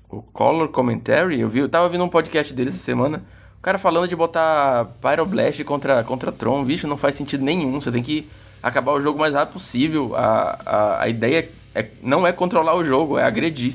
[0.07, 3.23] o Color Commentary, eu vi, eu tava vendo um podcast dele essa semana,
[3.57, 7.91] o cara falando de botar Pyroblast contra, contra Tron, bicho, não faz sentido nenhum, você
[7.91, 8.29] tem que
[8.61, 12.75] acabar o jogo o mais rápido possível, a, a, a ideia é, não é controlar
[12.75, 13.73] o jogo, é agredir.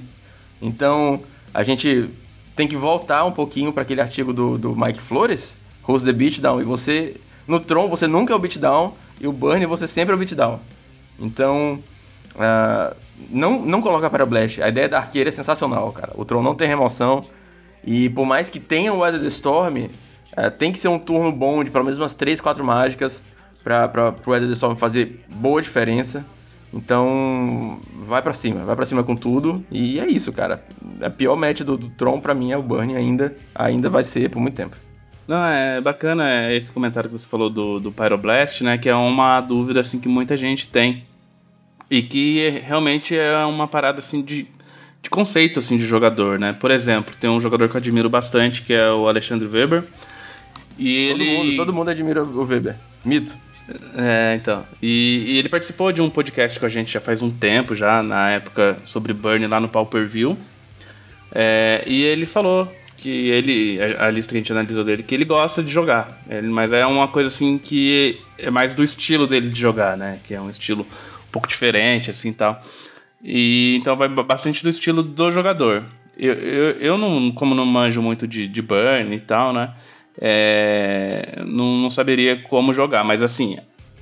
[0.63, 2.09] Então, a gente
[2.55, 6.61] tem que voltar um pouquinho para aquele artigo do, do Mike Flores, host the beatdown.
[6.61, 7.17] E você,
[7.49, 10.61] no Tron, você nunca é o beatdown, e o Burn você sempre é o beatdown.
[11.19, 11.83] Então,
[12.35, 12.97] uh,
[13.31, 14.63] não, não coloca para Blast.
[14.63, 16.13] A ideia da arqueira é sensacional, cara.
[16.15, 17.25] O Tron não tem remoção,
[17.85, 21.63] e por mais que tenha o Weather Storm, uh, tem que ser um turno bom
[21.65, 23.21] de pelo menos umas 3, 4 mágicas
[23.63, 26.25] para o Weather Storm fazer boa diferença.
[26.73, 29.65] Então, vai para cima, vai para cima com tudo.
[29.71, 30.63] E é isso, cara.
[31.03, 34.31] A pior match do, do Tron para mim é o Burn ainda, ainda vai ser
[34.31, 34.77] por muito tempo.
[35.27, 38.79] Não, é bacana esse comentário que você falou do, do Pyroblast, né?
[38.79, 41.05] Que é uma dúvida assim que muita gente tem.
[41.91, 44.47] E que realmente é uma parada assim de,
[45.03, 46.53] de conceito assim de jogador, né?
[46.53, 49.85] Por exemplo, tem um jogador que eu admiro bastante, que é o Alexandre Weber.
[50.79, 51.37] E todo ele.
[51.37, 52.77] Mundo, todo mundo admira o Weber.
[53.05, 53.37] Mito.
[53.97, 54.65] É, então.
[54.83, 58.03] E, e, ele participou de um podcast com a gente já faz um tempo, já,
[58.03, 60.37] na época, sobre Burn lá no Pauper View.
[61.33, 65.25] É, e ele falou que ele, a lista que a gente analisou dele, que ele
[65.25, 66.21] gosta de jogar.
[66.29, 70.19] Ele, mas é uma coisa assim que é mais do estilo dele de jogar, né?
[70.25, 70.87] Que é um estilo
[71.31, 72.61] um pouco diferente, assim tal.
[73.23, 75.85] E então vai bastante do estilo do jogador.
[76.19, 79.73] Eu, eu, eu não, como não manjo muito de, de burn e tal, né?
[80.21, 83.57] É, não, não saberia como jogar, mas assim,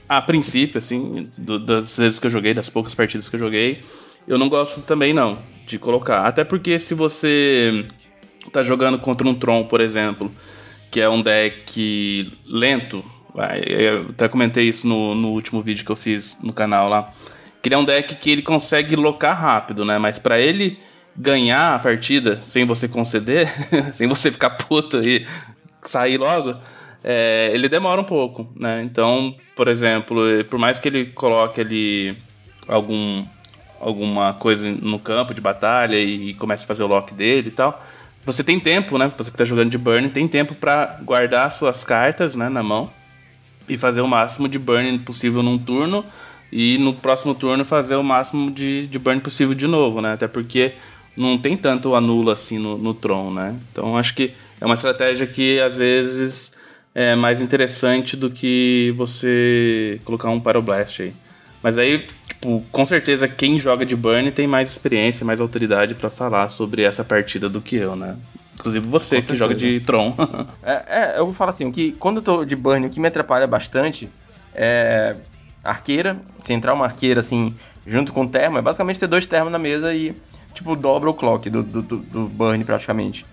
[0.09, 3.83] a princípio, assim, do, das vezes que eu joguei, das poucas partidas que eu joguei,
[4.27, 6.23] eu não gosto também não de colocar.
[6.23, 7.85] Até porque se você
[8.51, 10.33] tá jogando contra um Tron, por exemplo,
[10.91, 13.05] que é um deck lento,
[13.67, 17.13] eu até comentei isso no, no último vídeo que eu fiz no canal lá,
[17.63, 19.99] que ele é um deck que ele consegue locar rápido, né?
[19.99, 20.79] Mas para ele
[21.17, 23.49] ganhar a partida sem você conceder,
[23.95, 25.27] sem você ficar puto e
[25.83, 26.57] sair logo,
[27.03, 28.83] é, ele demora um pouco, né?
[28.83, 32.17] Então, por exemplo, por mais que ele coloque ali
[32.67, 33.25] algum
[33.81, 37.81] alguma coisa no campo de batalha e comece a fazer o lock dele e tal,
[38.27, 39.13] você tem tempo, né?
[39.17, 42.91] Você que tá jogando de burn tem tempo para guardar suas cartas, né, na mão
[43.69, 46.05] e fazer o máximo de burn possível num turno
[46.51, 50.15] e no próximo turno fazer o máximo de, de burn possível de novo, né?
[50.15, 50.73] Até porque
[51.17, 53.57] não tem tanto anula assim no, no Tron, né?
[53.73, 56.53] Então acho que é uma estratégia que às vezes
[56.95, 61.13] é mais interessante do que você colocar um Pyroblast aí.
[61.63, 66.09] Mas aí, tipo, com certeza quem joga de Burn tem mais experiência, mais autoridade para
[66.09, 68.17] falar sobre essa partida do que eu, né?
[68.59, 70.15] Inclusive você que joga de Tron.
[70.63, 72.99] é, é, eu vou falar assim, o que quando eu tô de Burn, o que
[72.99, 74.11] me atrapalha bastante
[74.55, 75.17] é
[75.63, 77.55] arqueira, se entrar uma arqueira assim,
[77.87, 80.15] junto com o termo, é basicamente ter dois termos na mesa e,
[80.55, 83.25] tipo, dobra o clock do, do, do Burn praticamente.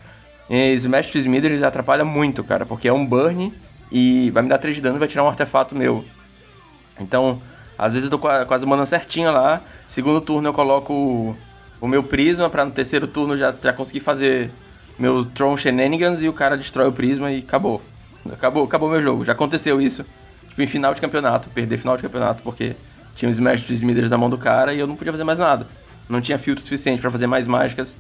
[0.50, 3.52] E Smash to Smith ele atrapalha muito, cara, porque é um burn
[3.92, 6.06] e vai me dar 3 de dano e vai tirar um artefato meu.
[7.00, 7.42] Então,
[7.78, 9.62] às vezes eu tô com as manas certinha lá.
[9.88, 11.36] Segundo turno eu coloco o,
[11.82, 14.52] o meu prisma para no terceiro turno já, já conseguir fazer
[14.98, 17.82] meu Tron Shenanigans e o cara destrói o prisma e acabou.
[18.32, 19.26] Acabou, acabou meu jogo.
[19.26, 20.06] Já aconteceu isso.
[20.50, 22.76] Tipo, em final de campeonato, perder final de campeonato porque
[23.16, 25.40] tinha um Smash to Smithers na mão do cara e eu não podia fazer mais
[25.40, 25.68] nada.
[26.08, 27.96] Não tinha filtro suficiente para fazer mais mágicas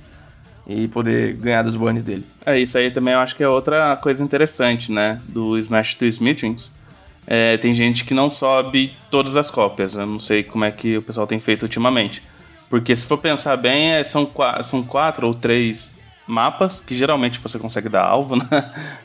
[0.68, 2.26] e poder ganhar dos bônus dele.
[2.46, 5.20] É, isso aí também eu acho que é outra coisa interessante, né?
[5.28, 6.72] Do Smash to Smithings.
[7.28, 9.96] É, tem gente que não sobe todas as cópias.
[9.96, 12.22] Eu não sei como é que o pessoal tem feito ultimamente.
[12.70, 14.30] Porque se for pensar bem, é, são,
[14.64, 15.95] são quatro ou três
[16.28, 18.46] mapas que geralmente você consegue dar alvo, né?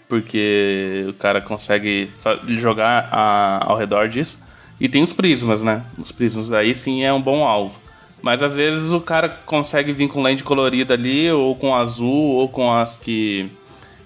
[0.08, 2.10] Porque o cara consegue
[2.46, 4.42] jogar a, ao redor disso.
[4.80, 5.84] E tem os prismas, né?
[5.98, 7.74] Os prismas aí sim é um bom alvo.
[8.22, 12.48] Mas às vezes o cara consegue vir com lente colorida ali, ou com azul, ou
[12.48, 13.50] com as que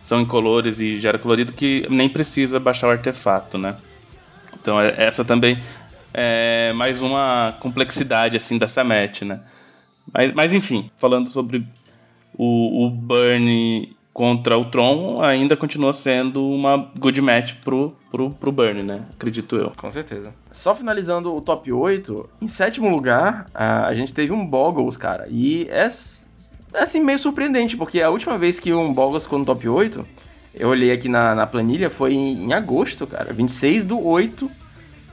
[0.02, 3.76] são incolores e gera colorido, que nem precisa baixar o artefato, né?
[4.60, 5.58] Então é, essa também
[6.12, 9.40] é mais uma complexidade assim dessa match, né?
[10.12, 11.66] Mas, mas enfim, falando sobre
[12.36, 18.52] o, o Burn contra o Tron ainda continua sendo uma good match pro, pro, pro
[18.52, 19.04] Burn, né?
[19.12, 19.72] Acredito eu.
[19.76, 20.32] Com certeza.
[20.52, 25.26] Só finalizando o top 8, em sétimo lugar, a gente teve um Boggles, cara.
[25.28, 25.88] E é,
[26.74, 30.06] é assim meio surpreendente, porque a última vez que um Boggles ficou no top 8,
[30.54, 33.32] eu olhei aqui na, na planilha, foi em, em agosto, cara.
[33.32, 34.48] 26 do 8.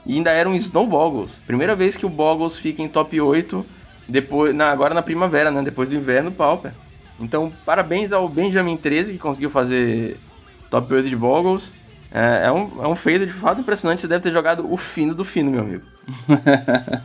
[0.05, 1.31] E ainda era um Snow Boggles.
[1.45, 3.65] Primeira vez que o Boggles fica em top 8,
[4.07, 5.61] depois, na, agora na primavera, né?
[5.63, 6.71] Depois do inverno, Pauper.
[7.21, 10.17] Então, parabéns ao Benjamin 13 que conseguiu fazer
[10.69, 11.71] top 8 de Boggles.
[12.11, 14.01] É, é, um, é um feito de fato impressionante.
[14.01, 15.83] Você deve ter jogado o fino do fino, meu amigo.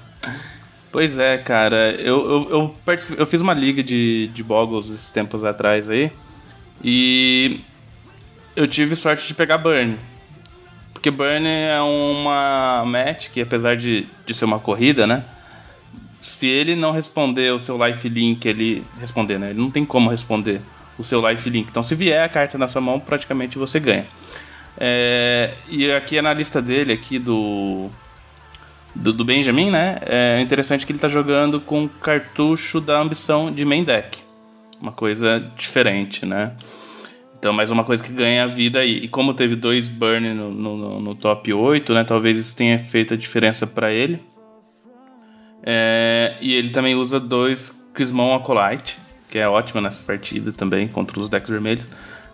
[0.90, 1.92] pois é, cara.
[1.92, 2.76] Eu, eu, eu,
[3.18, 6.10] eu, fiz uma liga de, de Boggles esses tempos atrás aí.
[6.82, 7.60] E
[8.56, 9.96] eu tive sorte de pegar Burn.
[10.92, 15.22] Porque Burn é uma match que, apesar de, de ser uma corrida, né?
[16.20, 19.50] Se ele não responder o seu life link, ele responder, né?
[19.50, 20.60] Ele não tem como responder
[20.98, 21.68] o seu life link.
[21.68, 24.06] Então, se vier a carta na sua mão, praticamente você ganha.
[24.78, 27.88] É, e aqui é na lista dele, aqui do,
[28.94, 29.98] do, do Benjamin, né?
[30.02, 34.18] É interessante que ele está jogando com cartucho da ambição de main deck.
[34.80, 36.52] Uma coisa diferente, né?
[37.38, 38.98] Então, mais uma coisa que ganha vida aí.
[39.04, 42.04] E como teve dois burn no, no, no top 8, né?
[42.04, 44.20] Talvez isso tenha feito a diferença para ele.
[45.68, 48.96] É, e ele também usa dois Crismon Acolyte,
[49.28, 51.84] que é ótimo nessa partida também, contra os decks vermelhos.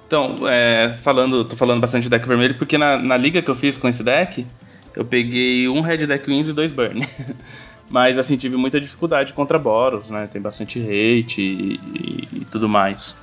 [0.06, 3.54] Então, é, falando, tô falando bastante de deck vermelho, porque na, na liga que eu
[3.54, 4.46] fiz com esse deck,
[4.94, 7.00] eu peguei um Red Deck Wins e dois Burn.
[7.88, 10.28] Mas, assim, tive muita dificuldade contra Boros, né?
[10.30, 13.14] Tem bastante hate e, e, e tudo mais.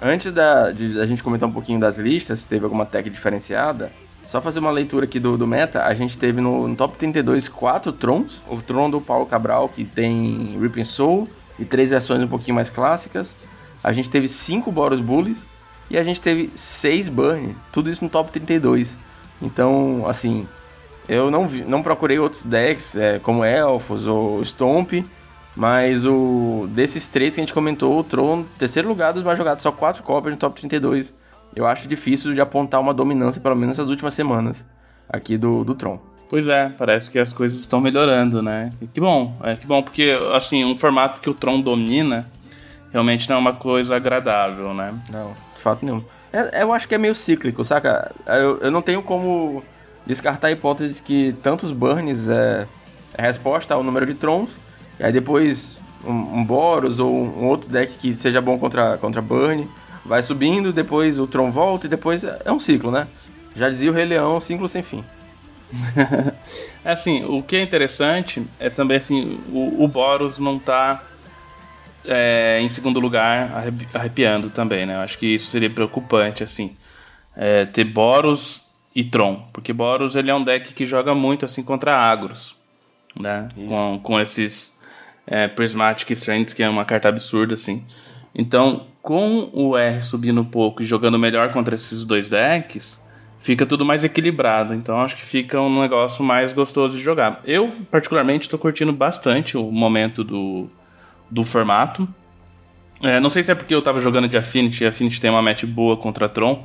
[0.00, 3.90] Antes da, de a gente comentar um pouquinho das listas, se teve alguma tech diferenciada,
[4.34, 7.46] só fazer uma leitura aqui do, do meta, a gente teve no, no, top 32
[7.46, 8.42] quatro Trons.
[8.48, 12.68] O Tron do Paulo Cabral, que tem Ripping Soul, e três versões um pouquinho mais
[12.68, 13.32] clássicas.
[13.82, 15.38] A gente teve cinco Boros Bullies
[15.88, 18.92] e a gente teve seis Burn, tudo isso no top 32.
[19.40, 20.48] Então, assim,
[21.08, 24.94] eu não, vi, não procurei outros decks é, como Elfos ou Stomp,
[25.54, 29.62] Mas o desses três que a gente comentou, o Tron, terceiro lugar dos mais jogados,
[29.62, 31.12] só quatro cópias no top 32.
[31.54, 34.64] Eu acho difícil de apontar uma dominância, pelo menos nas últimas semanas,
[35.08, 36.00] aqui do, do Tron.
[36.28, 38.72] Pois é, parece que as coisas estão melhorando, né?
[38.80, 42.26] E que bom, é que bom, porque assim, um formato que o Tron domina
[42.90, 44.92] realmente não é uma coisa agradável, né?
[45.10, 46.02] Não, de fato nenhum.
[46.32, 48.10] É, eu acho que é meio cíclico, saca?
[48.26, 49.62] Eu, eu não tenho como
[50.04, 52.66] descartar a hipótese que tantos burns é,
[53.16, 54.50] é resposta ao número de Trons,
[54.98, 59.22] e aí depois um, um Boros ou um outro deck que seja bom contra, contra
[59.22, 59.68] burn,
[60.04, 63.06] vai subindo, depois o Tron volta e depois é, é um ciclo, né?
[63.56, 65.04] Já dizia o Rei Leão, um ciclo sem fim.
[66.84, 71.02] É assim, o que é interessante é também assim, o, o Boros não tá
[72.04, 73.50] é, em segundo lugar
[73.94, 74.96] arrepiando também, né?
[74.96, 76.76] Eu acho que isso seria preocupante, assim.
[77.34, 78.64] É, ter Boros
[78.94, 82.54] e Tron, porque Boros ele é um deck que joga muito assim contra agros,
[83.18, 83.48] né?
[83.56, 84.78] Com, com esses
[85.26, 87.82] é, Prismatic Strands, que é uma carta absurda, assim.
[88.34, 92.98] Então, com o R subindo pouco e jogando melhor contra esses dois decks,
[93.38, 94.72] fica tudo mais equilibrado.
[94.72, 97.42] Então acho que fica um negócio mais gostoso de jogar.
[97.44, 100.70] Eu, particularmente, estou curtindo bastante o momento do,
[101.30, 102.08] do formato.
[103.02, 105.42] É, não sei se é porque eu estava jogando de Affinity, e Affinity tem uma
[105.42, 106.64] match boa contra Tron.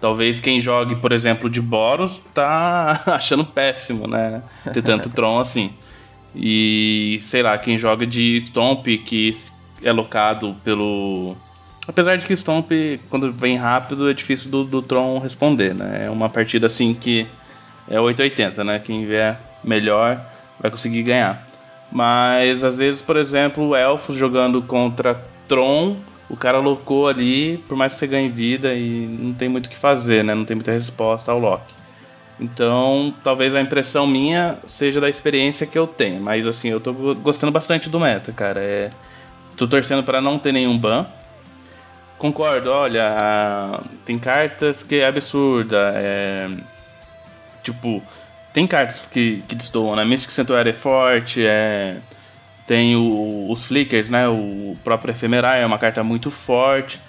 [0.00, 4.40] Talvez quem jogue, por exemplo, de Boros tá achando péssimo, né?
[4.72, 5.72] Ter tanto Tron assim.
[6.32, 9.36] E sei lá, quem joga de Stomp, que
[9.82, 11.36] é locado pelo
[11.86, 12.70] Apesar de que Stomp,
[13.10, 16.04] quando vem rápido, é difícil do, do Tron responder, né?
[16.06, 17.26] É uma partida assim que
[17.88, 18.78] é 880, né?
[18.78, 20.20] Quem vier melhor
[20.60, 21.44] vai conseguir ganhar.
[21.90, 25.96] Mas às vezes, por exemplo, Elfos jogando contra Tron,
[26.30, 29.68] o cara locou ali, por mais que você ganhe vida e não tem muito o
[29.68, 30.34] que fazer, né?
[30.34, 31.64] Não tem muita resposta ao lock.
[32.40, 36.20] Então, talvez a impressão minha seja da experiência que eu tenho.
[36.20, 38.60] Mas assim, eu tô gostando bastante do meta, cara.
[38.60, 38.88] É...
[39.56, 41.06] Tô torcendo para não ter nenhum ban
[42.22, 46.48] concordo, olha, tem cartas que é absurda, é,
[47.64, 48.00] tipo,
[48.54, 50.04] tem cartas que, que destoam, né?
[50.04, 51.96] Mystic Sanctuary é forte, é,
[52.64, 54.28] tem o, os Flickers, né?
[54.28, 57.00] O próprio Ephemerai é uma carta muito forte,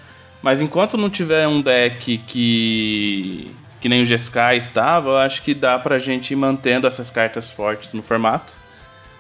[0.42, 5.54] mas enquanto não tiver um deck que que nem o Jeskai estava, eu acho que
[5.54, 8.52] dá pra gente ir mantendo essas cartas fortes no formato.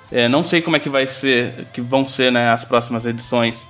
[0.09, 3.67] É, não sei como é que vai ser, que vão ser né, as próximas edições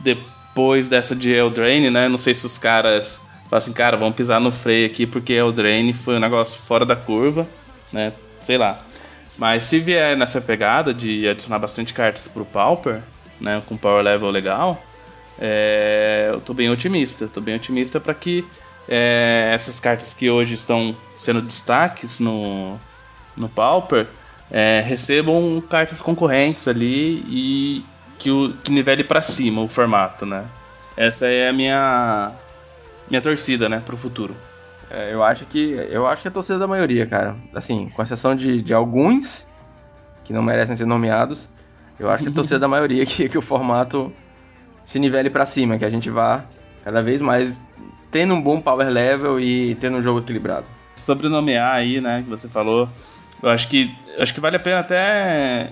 [0.00, 2.08] depois depois dessa de Eldraine, né?
[2.08, 5.92] Não sei se os caras falam assim, cara, vamos pisar no freio aqui porque Eldraine
[5.92, 7.46] foi um negócio fora da curva,
[7.92, 8.12] né?
[8.42, 8.76] Sei lá.
[9.36, 13.02] Mas se vier nessa pegada de adicionar bastante cartas pro Pauper,
[13.40, 13.62] né?
[13.66, 14.82] Com power level legal,
[15.38, 17.28] é, eu tô bem otimista.
[17.32, 18.44] Tô bem otimista para que
[18.88, 22.76] é, essas cartas que hoje estão sendo destaques no,
[23.36, 24.08] no Pauper
[24.50, 27.84] é, recebam cartas concorrentes ali e
[28.18, 30.44] que, o, que nivele para cima o formato, né?
[30.96, 32.32] Essa é a minha
[33.08, 34.36] minha torcida, né, pro futuro.
[34.90, 37.36] É, eu acho que eu acho que é a torcida da maioria, cara.
[37.54, 39.46] Assim, com exceção de, de alguns
[40.24, 41.48] que não merecem ser nomeados,
[41.98, 44.12] eu acho que é a torcida da maioria que, que o formato
[44.84, 46.44] se nivele para cima, que a gente vá
[46.84, 47.60] cada vez mais
[48.10, 50.66] tendo um bom power level e tendo um jogo equilibrado.
[50.96, 52.88] Sobre nomear aí, né, que você falou,
[53.42, 55.70] eu acho que acho que vale a pena até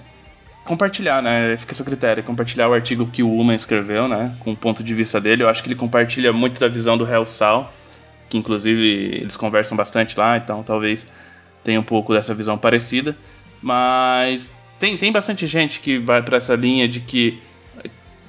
[0.66, 1.56] compartilhar, né?
[1.56, 4.36] Fica a seu critério, compartilhar o artigo que o Uma escreveu, né?
[4.40, 5.42] Com o ponto de vista dele.
[5.42, 7.72] Eu acho que ele compartilha muito da visão do Sal,
[8.28, 11.08] que inclusive eles conversam bastante lá, então talvez
[11.64, 13.16] tenha um pouco dessa visão parecida.
[13.62, 17.40] Mas tem, tem bastante gente que vai para essa linha de que,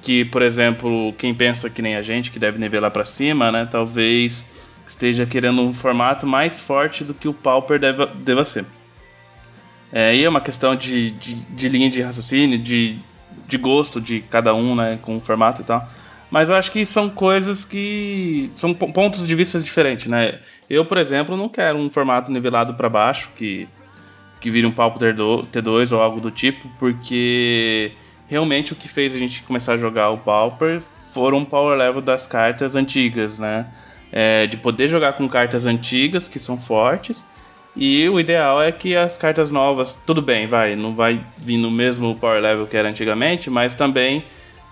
[0.02, 3.68] que, por exemplo, quem pensa que nem a gente, que deve nivelar para cima, né?
[3.70, 4.44] Talvez
[4.88, 8.66] esteja querendo um formato mais forte do que o Pauper deva, deva ser.
[9.92, 12.98] É, aí é uma questão de, de, de, linha de raciocínio, de,
[13.48, 15.88] de gosto de cada um, né, com o formato e tal.
[16.30, 20.40] Mas eu acho que são coisas que são pontos de vista diferentes, né?
[20.70, 23.68] Eu, por exemplo, não quero um formato nivelado para baixo que
[24.40, 27.92] que vire um palco T2 ou algo do tipo, porque
[28.30, 30.82] realmente o que fez a gente começar a jogar o Pauper
[31.12, 33.68] foram o power level das cartas antigas, né?
[34.12, 37.26] É, de poder jogar com cartas antigas que são fortes
[37.78, 41.70] e o ideal é que as cartas novas, tudo bem, vai, não vai vir no
[41.70, 44.24] mesmo power level que era antigamente, mas também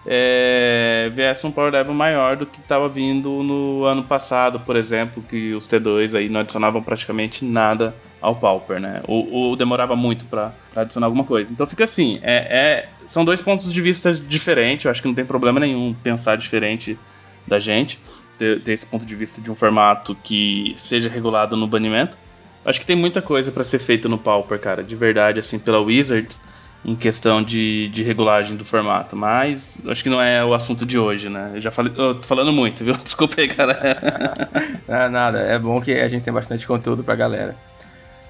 [0.08, 5.24] é, viesse um power level maior do que estava vindo no ano passado, por exemplo,
[5.24, 9.01] que os T2 aí não adicionavam praticamente nada ao Pauper, né?
[9.08, 11.51] Ou, ou demorava muito para adicionar alguma coisa.
[11.51, 15.16] Então fica assim, é, é, são dois pontos de vista diferentes, eu acho que não
[15.16, 16.97] tem problema nenhum pensar diferente
[17.45, 17.99] da gente,
[18.38, 22.18] ter, ter esse ponto de vista de um formato que seja regulado no banimento.
[22.66, 25.80] Acho que tem muita coisa para ser feita no Pauper, cara, de verdade, assim, pela
[25.80, 26.38] Wizards.
[26.84, 30.99] em questão de, de regulagem do formato, mas acho que não é o assunto de
[30.99, 31.53] hoje, né?
[31.55, 32.95] Eu já falei, eu tô falando muito, viu?
[33.03, 34.49] Desculpa aí, galera.
[34.88, 37.55] ah, nada, é bom que a gente tem bastante conteúdo pra galera.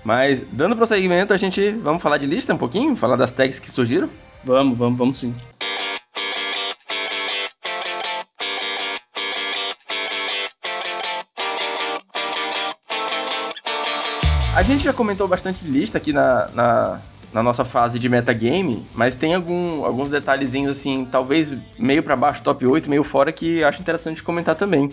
[0.05, 1.71] Mas, dando prosseguimento, a gente.
[1.71, 2.95] Vamos falar de lista um pouquinho?
[2.95, 4.07] Falar das tags que surgiram?
[4.43, 5.33] Vamos, vamos, vamos sim.
[14.65, 16.99] Gente já comentou bastante lista aqui na, na,
[17.31, 22.41] na nossa fase de metagame, mas tem algum, alguns detalhezinhos assim, talvez meio para baixo,
[22.41, 24.91] top 8, meio fora, que acho interessante comentar também.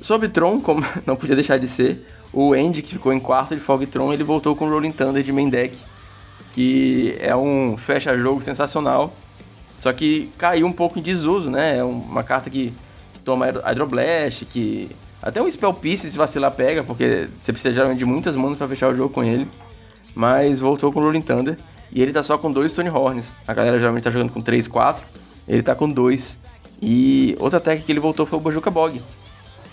[0.00, 3.60] Sobre Tron, como não podia deixar de ser, o Andy, que ficou em quarto de
[3.60, 5.78] Fogtron, ele voltou com o Rolling Thunder de main deck,
[6.52, 9.14] que é um fecha-jogo sensacional,
[9.80, 11.78] só que caiu um pouco em desuso, né?
[11.78, 12.74] É uma carta que
[13.24, 14.90] toma Hydroblast, que
[15.22, 18.88] até um Spell Piece se vacilar pega, porque você precisa de muitas manas para fechar
[18.88, 19.46] o jogo com ele.
[20.14, 21.56] Mas voltou com o Rolling Thunder
[21.92, 23.26] e ele tá só com dois Stone Horns.
[23.46, 25.04] A galera geralmente tá jogando com 3, 4,
[25.46, 26.36] ele tá com dois.
[26.80, 29.00] E outra tech que ele voltou foi o Bajuka Bog.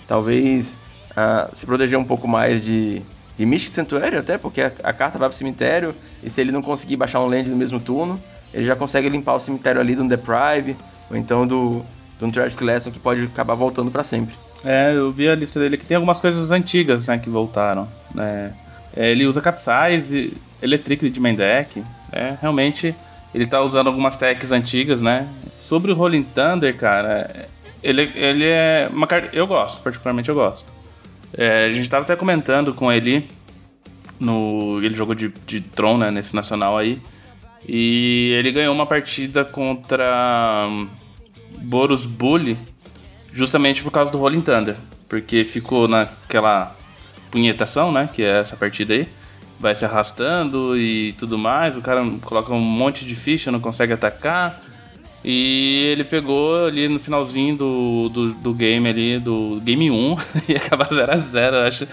[0.07, 0.77] Talvez
[1.11, 3.01] uh, se proteger um pouco mais de,
[3.35, 6.61] de Mystic Sanctuary até, porque a, a, carta vai pro cemitério, e se ele não
[6.61, 8.21] conseguir baixar um land no mesmo turno,
[8.53, 10.75] ele já consegue limpar o cemitério ali do Deprive,
[11.09, 11.83] ou então do,
[12.19, 14.35] do Tragic Lesson que pode acabar voltando para sempre.
[14.64, 17.88] É, eu vi a lista dele que tem algumas coisas antigas, né, que voltaram.
[18.14, 18.53] Né?
[18.95, 22.38] É, ele usa Capsize, Electric de main deck, né?
[22.41, 22.93] realmente
[23.34, 25.28] ele tá usando algumas techs antigas, né?
[25.62, 27.47] Sobre o Rolling Thunder, cara,
[27.84, 29.30] ele, ele é uma carta.
[29.34, 30.72] Eu gosto, particularmente eu gosto.
[31.34, 33.28] É, a gente estava até comentando com ele
[34.20, 34.80] no.
[34.82, 37.01] Ele jogou de, de Tron, né, nesse nacional aí.
[37.68, 40.88] E ele ganhou uma partida contra um,
[41.62, 42.57] Boros Bully
[43.34, 44.75] justamente por causa do Rolling Thunder.
[45.07, 46.75] Porque ficou naquela
[47.32, 48.09] punhetação, né?
[48.11, 49.07] Que é essa partida aí.
[49.59, 51.75] Vai se arrastando e tudo mais.
[51.75, 54.61] O cara coloca um monte de ficha, não consegue atacar.
[55.23, 60.17] E ele pegou ali no finalzinho do, do, do game ali, do game 1,
[60.47, 61.88] e acabar 0x0, eu acho.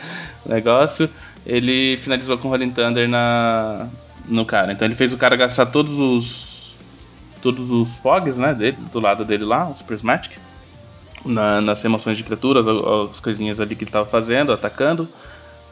[0.45, 1.11] Negócio.
[1.45, 3.87] Ele finalizou com o Rolling Thunder na,
[4.27, 4.73] no cara.
[4.73, 6.77] Então ele fez o cara gastar todos os.
[7.43, 8.55] Todos os fogs, né?
[8.55, 10.33] Dele, do lado dele lá, os Prismatic.
[11.27, 15.09] Na, nas emoções de criaturas, as coisinhas ali que ele tava fazendo, atacando.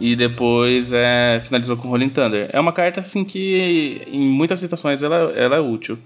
[0.01, 2.51] E depois é, finalizou com Rolling Thunder.
[2.53, 5.99] É uma carta assim que em muitas situações ela, ela é útil.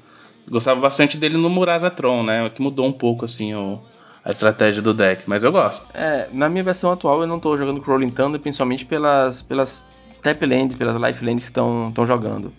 [0.48, 2.50] Gostava bastante dele no Murazatron, né?
[2.50, 3.80] Que mudou um pouco, assim, o,
[4.24, 5.86] a estratégia do deck, mas eu gosto.
[5.94, 9.86] É, na minha versão atual eu não tô jogando com Rolling Thunder, principalmente pelas, pelas
[10.22, 12.52] tap lands, pelas life lands que estão jogando.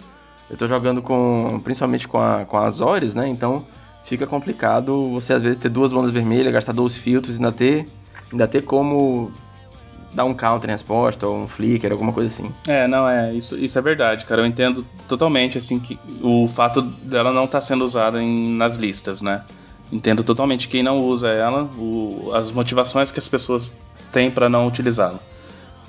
[0.49, 3.27] Eu tô jogando com, principalmente com, a, com as Azores, né?
[3.27, 3.65] Então
[4.09, 7.87] fica complicado você às vezes ter duas bandas vermelhas, gastar dois filtros ainda ter,
[8.31, 9.31] ainda ter como
[10.11, 12.51] dar um counter em resposta ou um flicker, alguma coisa assim.
[12.67, 14.41] É, não, é, isso, isso é verdade, cara.
[14.41, 18.75] Eu entendo totalmente, assim, que o fato dela não estar tá sendo usada em, nas
[18.75, 19.43] listas, né?
[19.91, 23.77] Entendo totalmente quem não usa ela, o, as motivações que as pessoas
[24.11, 25.19] têm para não utilizá-la.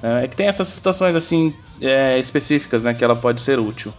[0.02, 3.92] É, é, que tem essas situações, assim, é, específicas, né, que ela pode ser útil.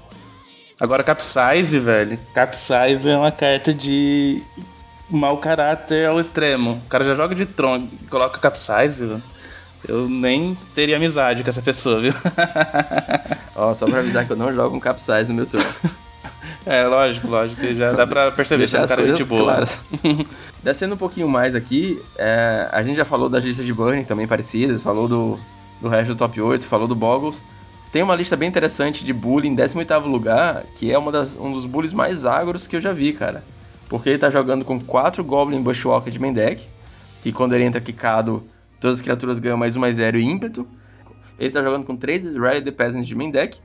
[0.81, 4.41] Agora, Capsize, velho, Capsize é uma carta de
[5.09, 6.81] mau caráter ao extremo.
[6.85, 9.31] O cara já joga de Tron e coloca Capsize, velho
[9.87, 12.13] eu nem teria amizade com essa pessoa, viu?
[13.55, 15.67] Ó, só pra avisar que eu não jogo um capsize no meu turno.
[16.65, 17.73] É, lógico, lógico.
[17.73, 19.43] Já dá pra perceber que é um cara de boa.
[19.43, 19.79] Claras.
[20.63, 24.27] Descendo um pouquinho mais aqui, é, a gente já falou das listas de Burning também
[24.27, 25.39] parecidas, falou do,
[25.81, 27.41] do resto do top 8, falou do Boggles.
[27.91, 31.51] Tem uma lista bem interessante de bully em 18º lugar, que é uma das, um
[31.51, 33.43] dos bullies mais agros que eu já vi, cara.
[33.89, 36.65] Porque ele tá jogando com 4 Goblin Bushwalker de main deck,
[37.21, 38.43] que quando ele entra quicado
[38.81, 40.67] Todas as criaturas ganham mais um, mais zero e ímpeto.
[41.39, 43.59] Ele tá jogando com 3 Rally the Peasants de main deck.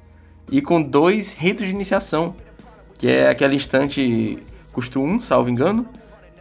[0.52, 2.36] E com dois ritos de iniciação.
[2.98, 4.38] Que é aquele instante
[4.72, 5.88] custo 1, salvo engano.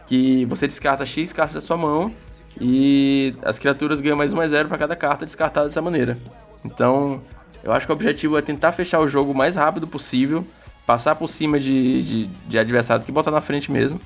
[0.06, 2.12] Que você descarta X cartas da sua mão.
[2.60, 6.18] E as criaturas ganham mais um, mais zero para cada carta descartada dessa maneira.
[6.62, 7.22] Então,
[7.66, 10.46] eu acho que o objetivo é tentar fechar o jogo o mais rápido possível.
[10.86, 14.00] Passar por cima de, de, de adversários que botar na frente mesmo.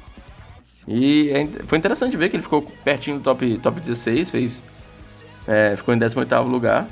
[0.89, 4.63] E é, foi interessante ver que ele ficou pertinho do top, top 16, fez,
[5.47, 6.87] é, ficou em 18 lugar.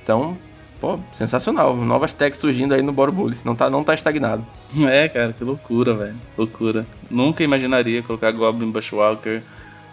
[0.00, 0.38] Então,
[0.80, 1.74] pô, sensacional.
[1.74, 3.42] Novas techs surgindo aí no Boro Bullies.
[3.42, 4.46] Não tá, não tá estagnado.
[4.88, 6.14] É, cara, que loucura, velho.
[6.38, 6.86] Loucura.
[7.10, 9.42] Nunca imaginaria colocar Goblin Bushwalker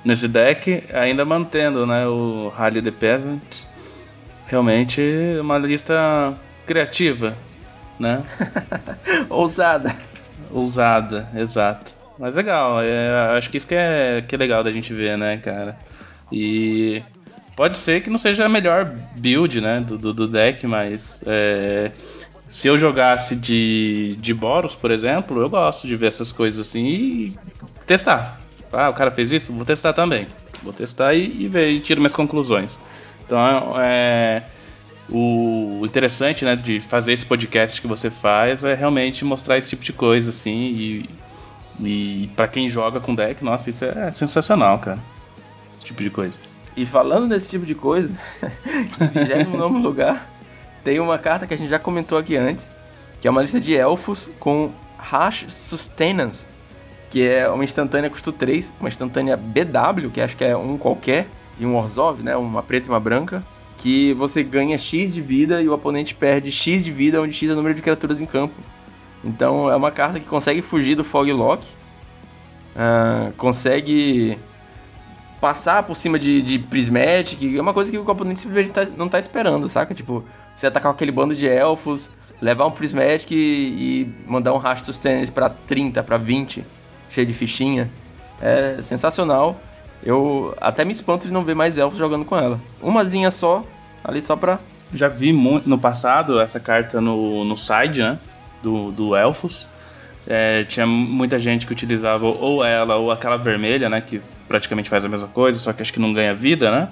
[0.05, 3.67] nesse deck, ainda mantendo, né, o Rally the Peasant.
[4.49, 5.01] Realmente
[5.39, 6.33] uma lista
[6.65, 7.35] criativa,
[7.99, 8.23] né?
[9.29, 9.95] Ousada.
[10.51, 11.91] Ousada, exato.
[12.17, 15.37] Mas legal, é, acho que isso que é, que é legal da gente ver, né,
[15.37, 15.77] cara?
[16.31, 17.01] E
[17.55, 21.91] pode ser que não seja a melhor build, né, do, do, do deck, mas é,
[22.49, 26.87] se eu jogasse de, de Boros, por exemplo, eu gosto de ver essas coisas assim
[26.87, 27.33] e
[27.85, 28.41] testar.
[28.73, 29.53] Ah, o cara fez isso?
[29.53, 30.27] Vou testar também.
[30.63, 32.77] Vou testar e, e ver e tiro minhas conclusões.
[33.29, 34.41] Então, é,
[35.07, 39.83] o interessante, né, de fazer esse podcast que você faz é realmente mostrar esse tipo
[39.83, 41.09] de coisa, assim, e,
[41.79, 44.97] e para quem joga com deck, nossa, isso é sensacional, cara.
[45.77, 46.33] Esse tipo de coisa.
[46.75, 48.11] E falando desse tipo de coisa,
[49.37, 50.27] em no novo lugar,
[50.83, 52.65] tem uma carta que a gente já comentou aqui antes,
[53.21, 56.47] que é uma lista de elfos com Hash Sustenance,
[57.11, 61.27] que é uma instantânea custo 3, uma instantânea BW, que acho que é um qualquer,
[61.59, 63.43] e um Orzhov, né, uma preta e uma branca,
[63.77, 67.49] que você ganha X de vida e o oponente perde X de vida, onde X
[67.49, 68.55] é o número de criaturas em campo.
[69.23, 71.63] Então é uma carta que consegue fugir do Fog Lock,
[72.75, 74.37] uh, consegue
[75.39, 79.07] passar por cima de, de Prismatic, é uma coisa que o oponente simplesmente tá, não
[79.07, 79.93] tá esperando, saca?
[79.93, 82.09] Tipo, você atacar aquele bando de elfos,
[82.41, 86.65] levar um Prismatic e, e mandar um rastro Stannis pra 30, pra 20,
[87.09, 87.89] cheio de fichinha.
[88.41, 89.59] É sensacional.
[90.03, 92.59] Eu até me espanto de não ver mais elfos jogando com ela.
[92.81, 93.63] Umazinha só,
[94.03, 94.59] ali só pra.
[94.93, 98.17] Já vi muito no passado essa carta no, no side, né?
[98.63, 99.67] Do, do Elfos.
[100.27, 104.01] É, tinha muita gente que utilizava ou ela ou aquela vermelha, né?
[104.01, 106.89] Que praticamente faz a mesma coisa, só que acho que não ganha vida, né?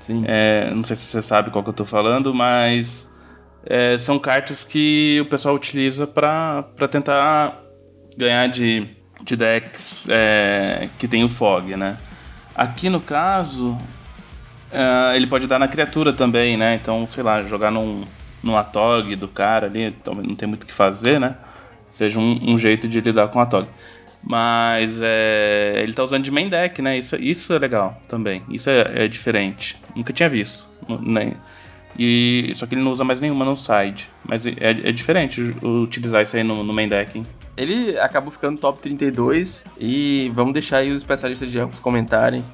[0.00, 0.24] Sim.
[0.26, 3.08] É, não sei se você sabe qual que eu tô falando, mas
[3.64, 7.60] é, são cartas que o pessoal utiliza para tentar
[8.16, 8.86] ganhar de,
[9.22, 11.96] de decks é, que tem o Fog, né?
[12.60, 16.74] Aqui no caso, uh, ele pode dar na criatura também, né?
[16.74, 18.04] Então, sei lá, jogar num,
[18.42, 19.96] num Atog do cara ali,
[20.26, 21.36] não tem muito o que fazer, né?
[21.90, 23.66] Seja um, um jeito de lidar com o Atog.
[24.30, 26.98] Mas é, ele tá usando de main deck, né?
[26.98, 28.42] Isso, isso é legal também.
[28.50, 29.78] Isso é, é diferente.
[29.96, 30.66] Nunca tinha visto.
[31.00, 31.32] Nem.
[31.98, 34.06] E, só que ele não usa mais nenhuma no side.
[34.22, 37.26] Mas é, é diferente utilizar isso aí no, no main deck, hein?
[37.56, 42.44] Ele acabou ficando top 32 e vamos deixar aí os especialistas de elfos comentarem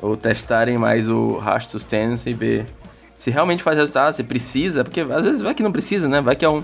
[0.00, 2.66] ou testarem mais o Rash Sustenance e ver
[3.14, 6.20] se realmente faz resultado, se precisa, porque às vezes vai que não precisa, né?
[6.20, 6.62] Vai que é um.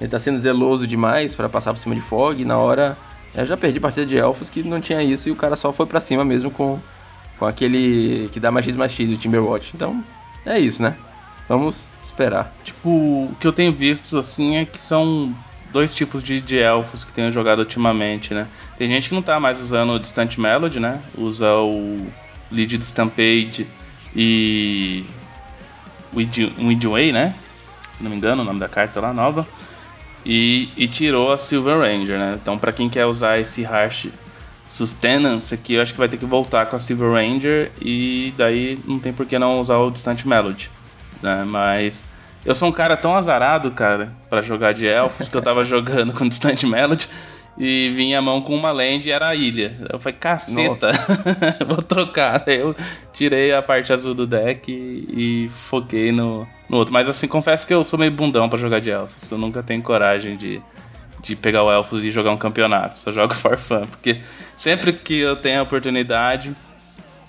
[0.00, 2.96] Ele tá sendo zeloso demais para passar por cima de Fog e na hora.
[3.34, 5.86] Eu já perdi partida de elfos que não tinha isso e o cara só foi
[5.86, 6.78] para cima mesmo com,
[7.38, 9.72] com aquele que dá mais X mais X, o Timberwatch.
[9.74, 10.04] Então,
[10.46, 10.96] é isso, né?
[11.48, 12.52] Vamos esperar.
[12.64, 15.34] Tipo, o que eu tenho visto assim é que são
[15.74, 18.46] dois tipos de, de elfos que tenho jogado ultimamente, né?
[18.78, 21.02] Tem gente que não tá mais usando o Distant Melody, né?
[21.18, 22.06] Usa o
[22.50, 23.66] Lead do Stampede
[24.14, 25.04] e
[26.12, 26.18] o
[26.68, 27.34] Widway, né?
[27.96, 29.44] Se não me engano, o nome da carta lá, nova.
[30.24, 32.38] E, e tirou a Silver Ranger, né?
[32.40, 34.10] Então, para quem quer usar esse Harsh
[34.68, 38.78] Sustenance aqui, eu acho que vai ter que voltar com a Silver Ranger e daí
[38.86, 40.70] não tem por que não usar o Distant Melody,
[41.20, 41.44] né?
[41.44, 42.04] Mas
[42.44, 46.12] eu sou um cara tão azarado, cara, para jogar de elfos, que eu tava jogando
[46.12, 47.08] com Distant Melody
[47.56, 49.76] e vinha a mão com uma land e era a ilha.
[49.90, 50.92] Eu falei, caceta,
[51.66, 52.42] vou trocar.
[52.48, 52.74] Eu
[53.12, 56.92] tirei a parte azul do deck e, e foquei no, no, outro.
[56.92, 59.30] Mas assim, confesso que eu sou meio bundão para jogar de elfos.
[59.30, 60.60] Eu nunca tenho coragem de,
[61.22, 62.98] de pegar o elfos e jogar um campeonato.
[62.98, 64.20] Só jogo for fun, porque
[64.58, 66.54] sempre que eu tenho a oportunidade,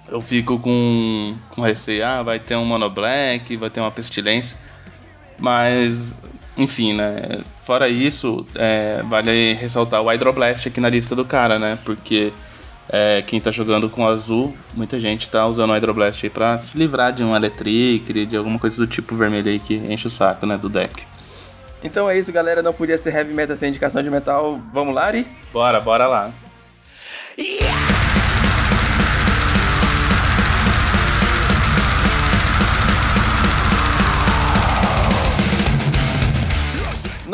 [0.10, 2.06] eu fico com, com receio.
[2.06, 4.65] Ah, vai ter um mono black, vai ter uma pestilência.
[5.40, 6.14] Mas,
[6.58, 7.40] enfim, né?
[7.64, 11.78] Fora isso, é, vale ressaltar o Hydroblast aqui na lista do cara, né?
[11.84, 12.32] Porque
[12.88, 16.78] é, quem tá jogando com azul, muita gente tá usando o Hydroblast aí pra se
[16.78, 20.46] livrar de um Electric, de alguma coisa do tipo vermelho aí que enche o saco,
[20.46, 20.58] né?
[20.58, 21.04] Do deck.
[21.84, 22.62] Então é isso, galera.
[22.62, 24.60] Não podia ser heavy metal sem indicação de metal.
[24.74, 25.28] Vamos lá, Ari?
[25.52, 26.32] Bora, bora lá.
[27.38, 28.05] Yeah!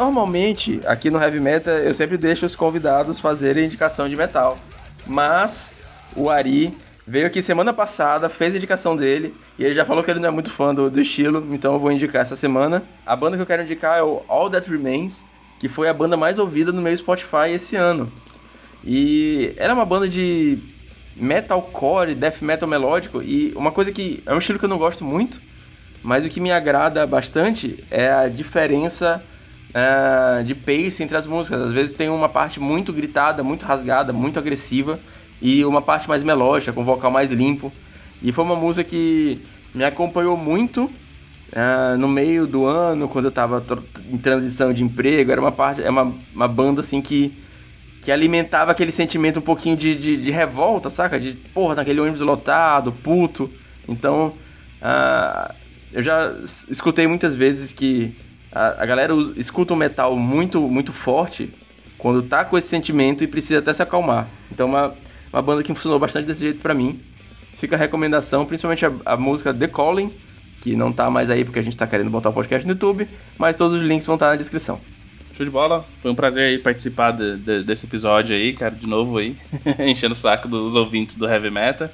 [0.01, 4.57] Normalmente, aqui no Heavy Metal, eu sempre deixo os convidados fazerem indicação de metal.
[5.05, 5.71] Mas
[6.15, 6.75] o Ari
[7.05, 10.29] veio aqui semana passada, fez a indicação dele, e ele já falou que ele não
[10.29, 12.81] é muito fã do, do estilo, então eu vou indicar essa semana.
[13.05, 15.21] A banda que eu quero indicar é o All That Remains,
[15.59, 18.11] que foi a banda mais ouvida no meu Spotify esse ano.
[18.83, 20.57] E ela é uma banda de
[21.15, 25.05] metalcore, death metal melódico, e uma coisa que é um estilo que eu não gosto
[25.05, 25.39] muito,
[26.01, 29.23] mas o que me agrada bastante é a diferença
[29.71, 31.61] uh, de pace entre as músicas.
[31.61, 34.99] Às vezes tem uma parte muito gritada, muito rasgada, muito agressiva
[35.41, 37.71] e uma parte mais melódica, com vocal mais limpo.
[38.21, 39.41] E foi uma música que
[39.73, 43.63] me acompanhou muito uh, no meio do ano, quando eu estava
[44.09, 45.31] em transição de emprego.
[45.31, 47.33] Era uma parte, é uma, uma banda assim que,
[48.01, 51.19] que alimentava aquele sentimento um pouquinho de, de, de revolta, saca?
[51.19, 53.49] De porra, naquele ônibus lotado, puto.
[53.87, 54.33] Então,
[54.81, 55.53] uh,
[55.91, 56.33] eu já
[56.69, 58.15] escutei muitas vezes que
[58.51, 61.51] a, a galera escuta um metal muito, muito forte
[61.97, 64.27] quando tá com esse sentimento e precisa até se acalmar.
[64.51, 64.93] Então, uma,
[65.31, 66.99] uma banda que funcionou bastante desse jeito para mim.
[67.57, 70.11] Fica a recomendação, principalmente a, a, música The Calling,
[70.61, 73.07] que não tá mais aí porque a gente tá querendo botar o podcast no YouTube,
[73.37, 74.79] mas todos os links vão estar tá na descrição.
[75.37, 75.85] Show de bola.
[76.01, 79.35] Foi um prazer aí participar de, de, desse episódio aí, cara, de novo aí,
[79.79, 81.87] enchendo o saco dos ouvintes do Heavy Metal.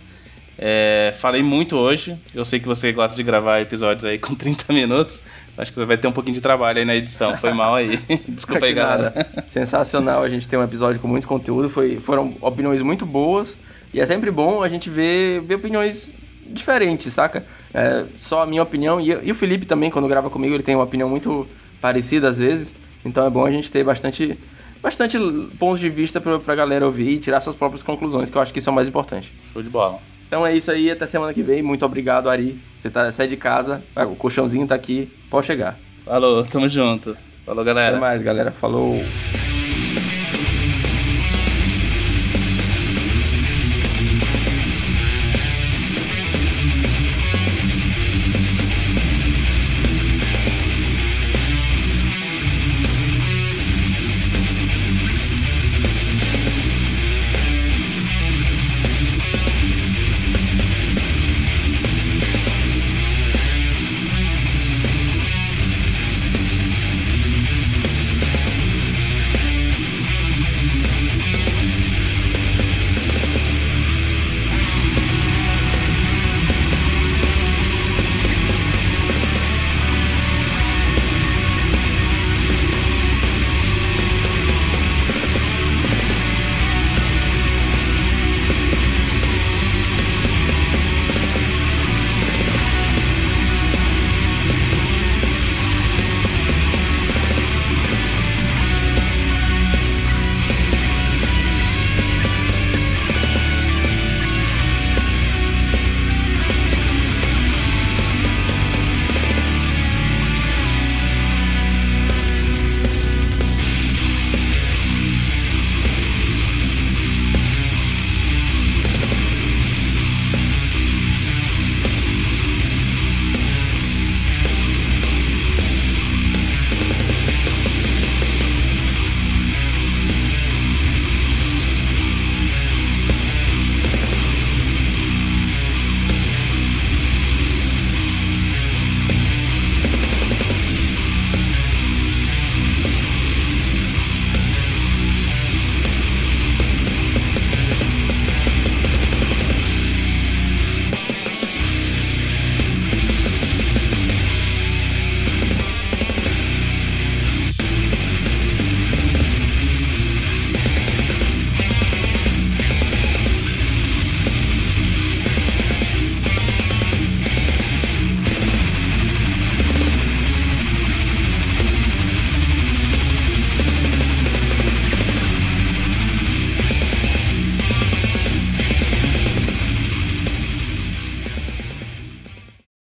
[0.57, 2.17] É, falei muito hoje.
[2.33, 5.21] Eu sei que você gosta de gravar episódios aí com 30 minutos.
[5.57, 7.35] Acho que vai ter um pouquinho de trabalho aí na edição.
[7.37, 7.97] Foi mal aí.
[8.29, 9.27] Desculpa aí, galera.
[9.47, 11.67] Sensacional a gente ter um episódio com muito conteúdo.
[11.69, 13.55] Foi, foram opiniões muito boas.
[13.93, 16.11] E é sempre bom a gente ver, ver opiniões
[16.45, 17.43] diferentes, saca?
[17.73, 19.01] É, só a minha opinião.
[19.01, 21.47] E, e o Felipe também, quando grava comigo, ele tem uma opinião muito
[21.81, 22.75] parecida às vezes.
[23.03, 24.37] Então é bom a gente ter bastante,
[24.81, 25.17] bastante
[25.57, 28.53] pontos de vista pra, pra galera ouvir e tirar suas próprias conclusões, que eu acho
[28.53, 29.31] que isso é o mais importante.
[29.51, 29.99] Show de bola.
[30.27, 31.61] Então é isso aí, até semana que vem.
[31.61, 32.59] Muito obrigado, Ari.
[32.77, 35.77] Você tá, sai de casa, o colchãozinho tá aqui, pode chegar.
[36.05, 37.17] Falou, tamo junto.
[37.45, 37.95] Falou, galera.
[37.95, 38.51] Até mais, galera.
[38.51, 39.01] Falou.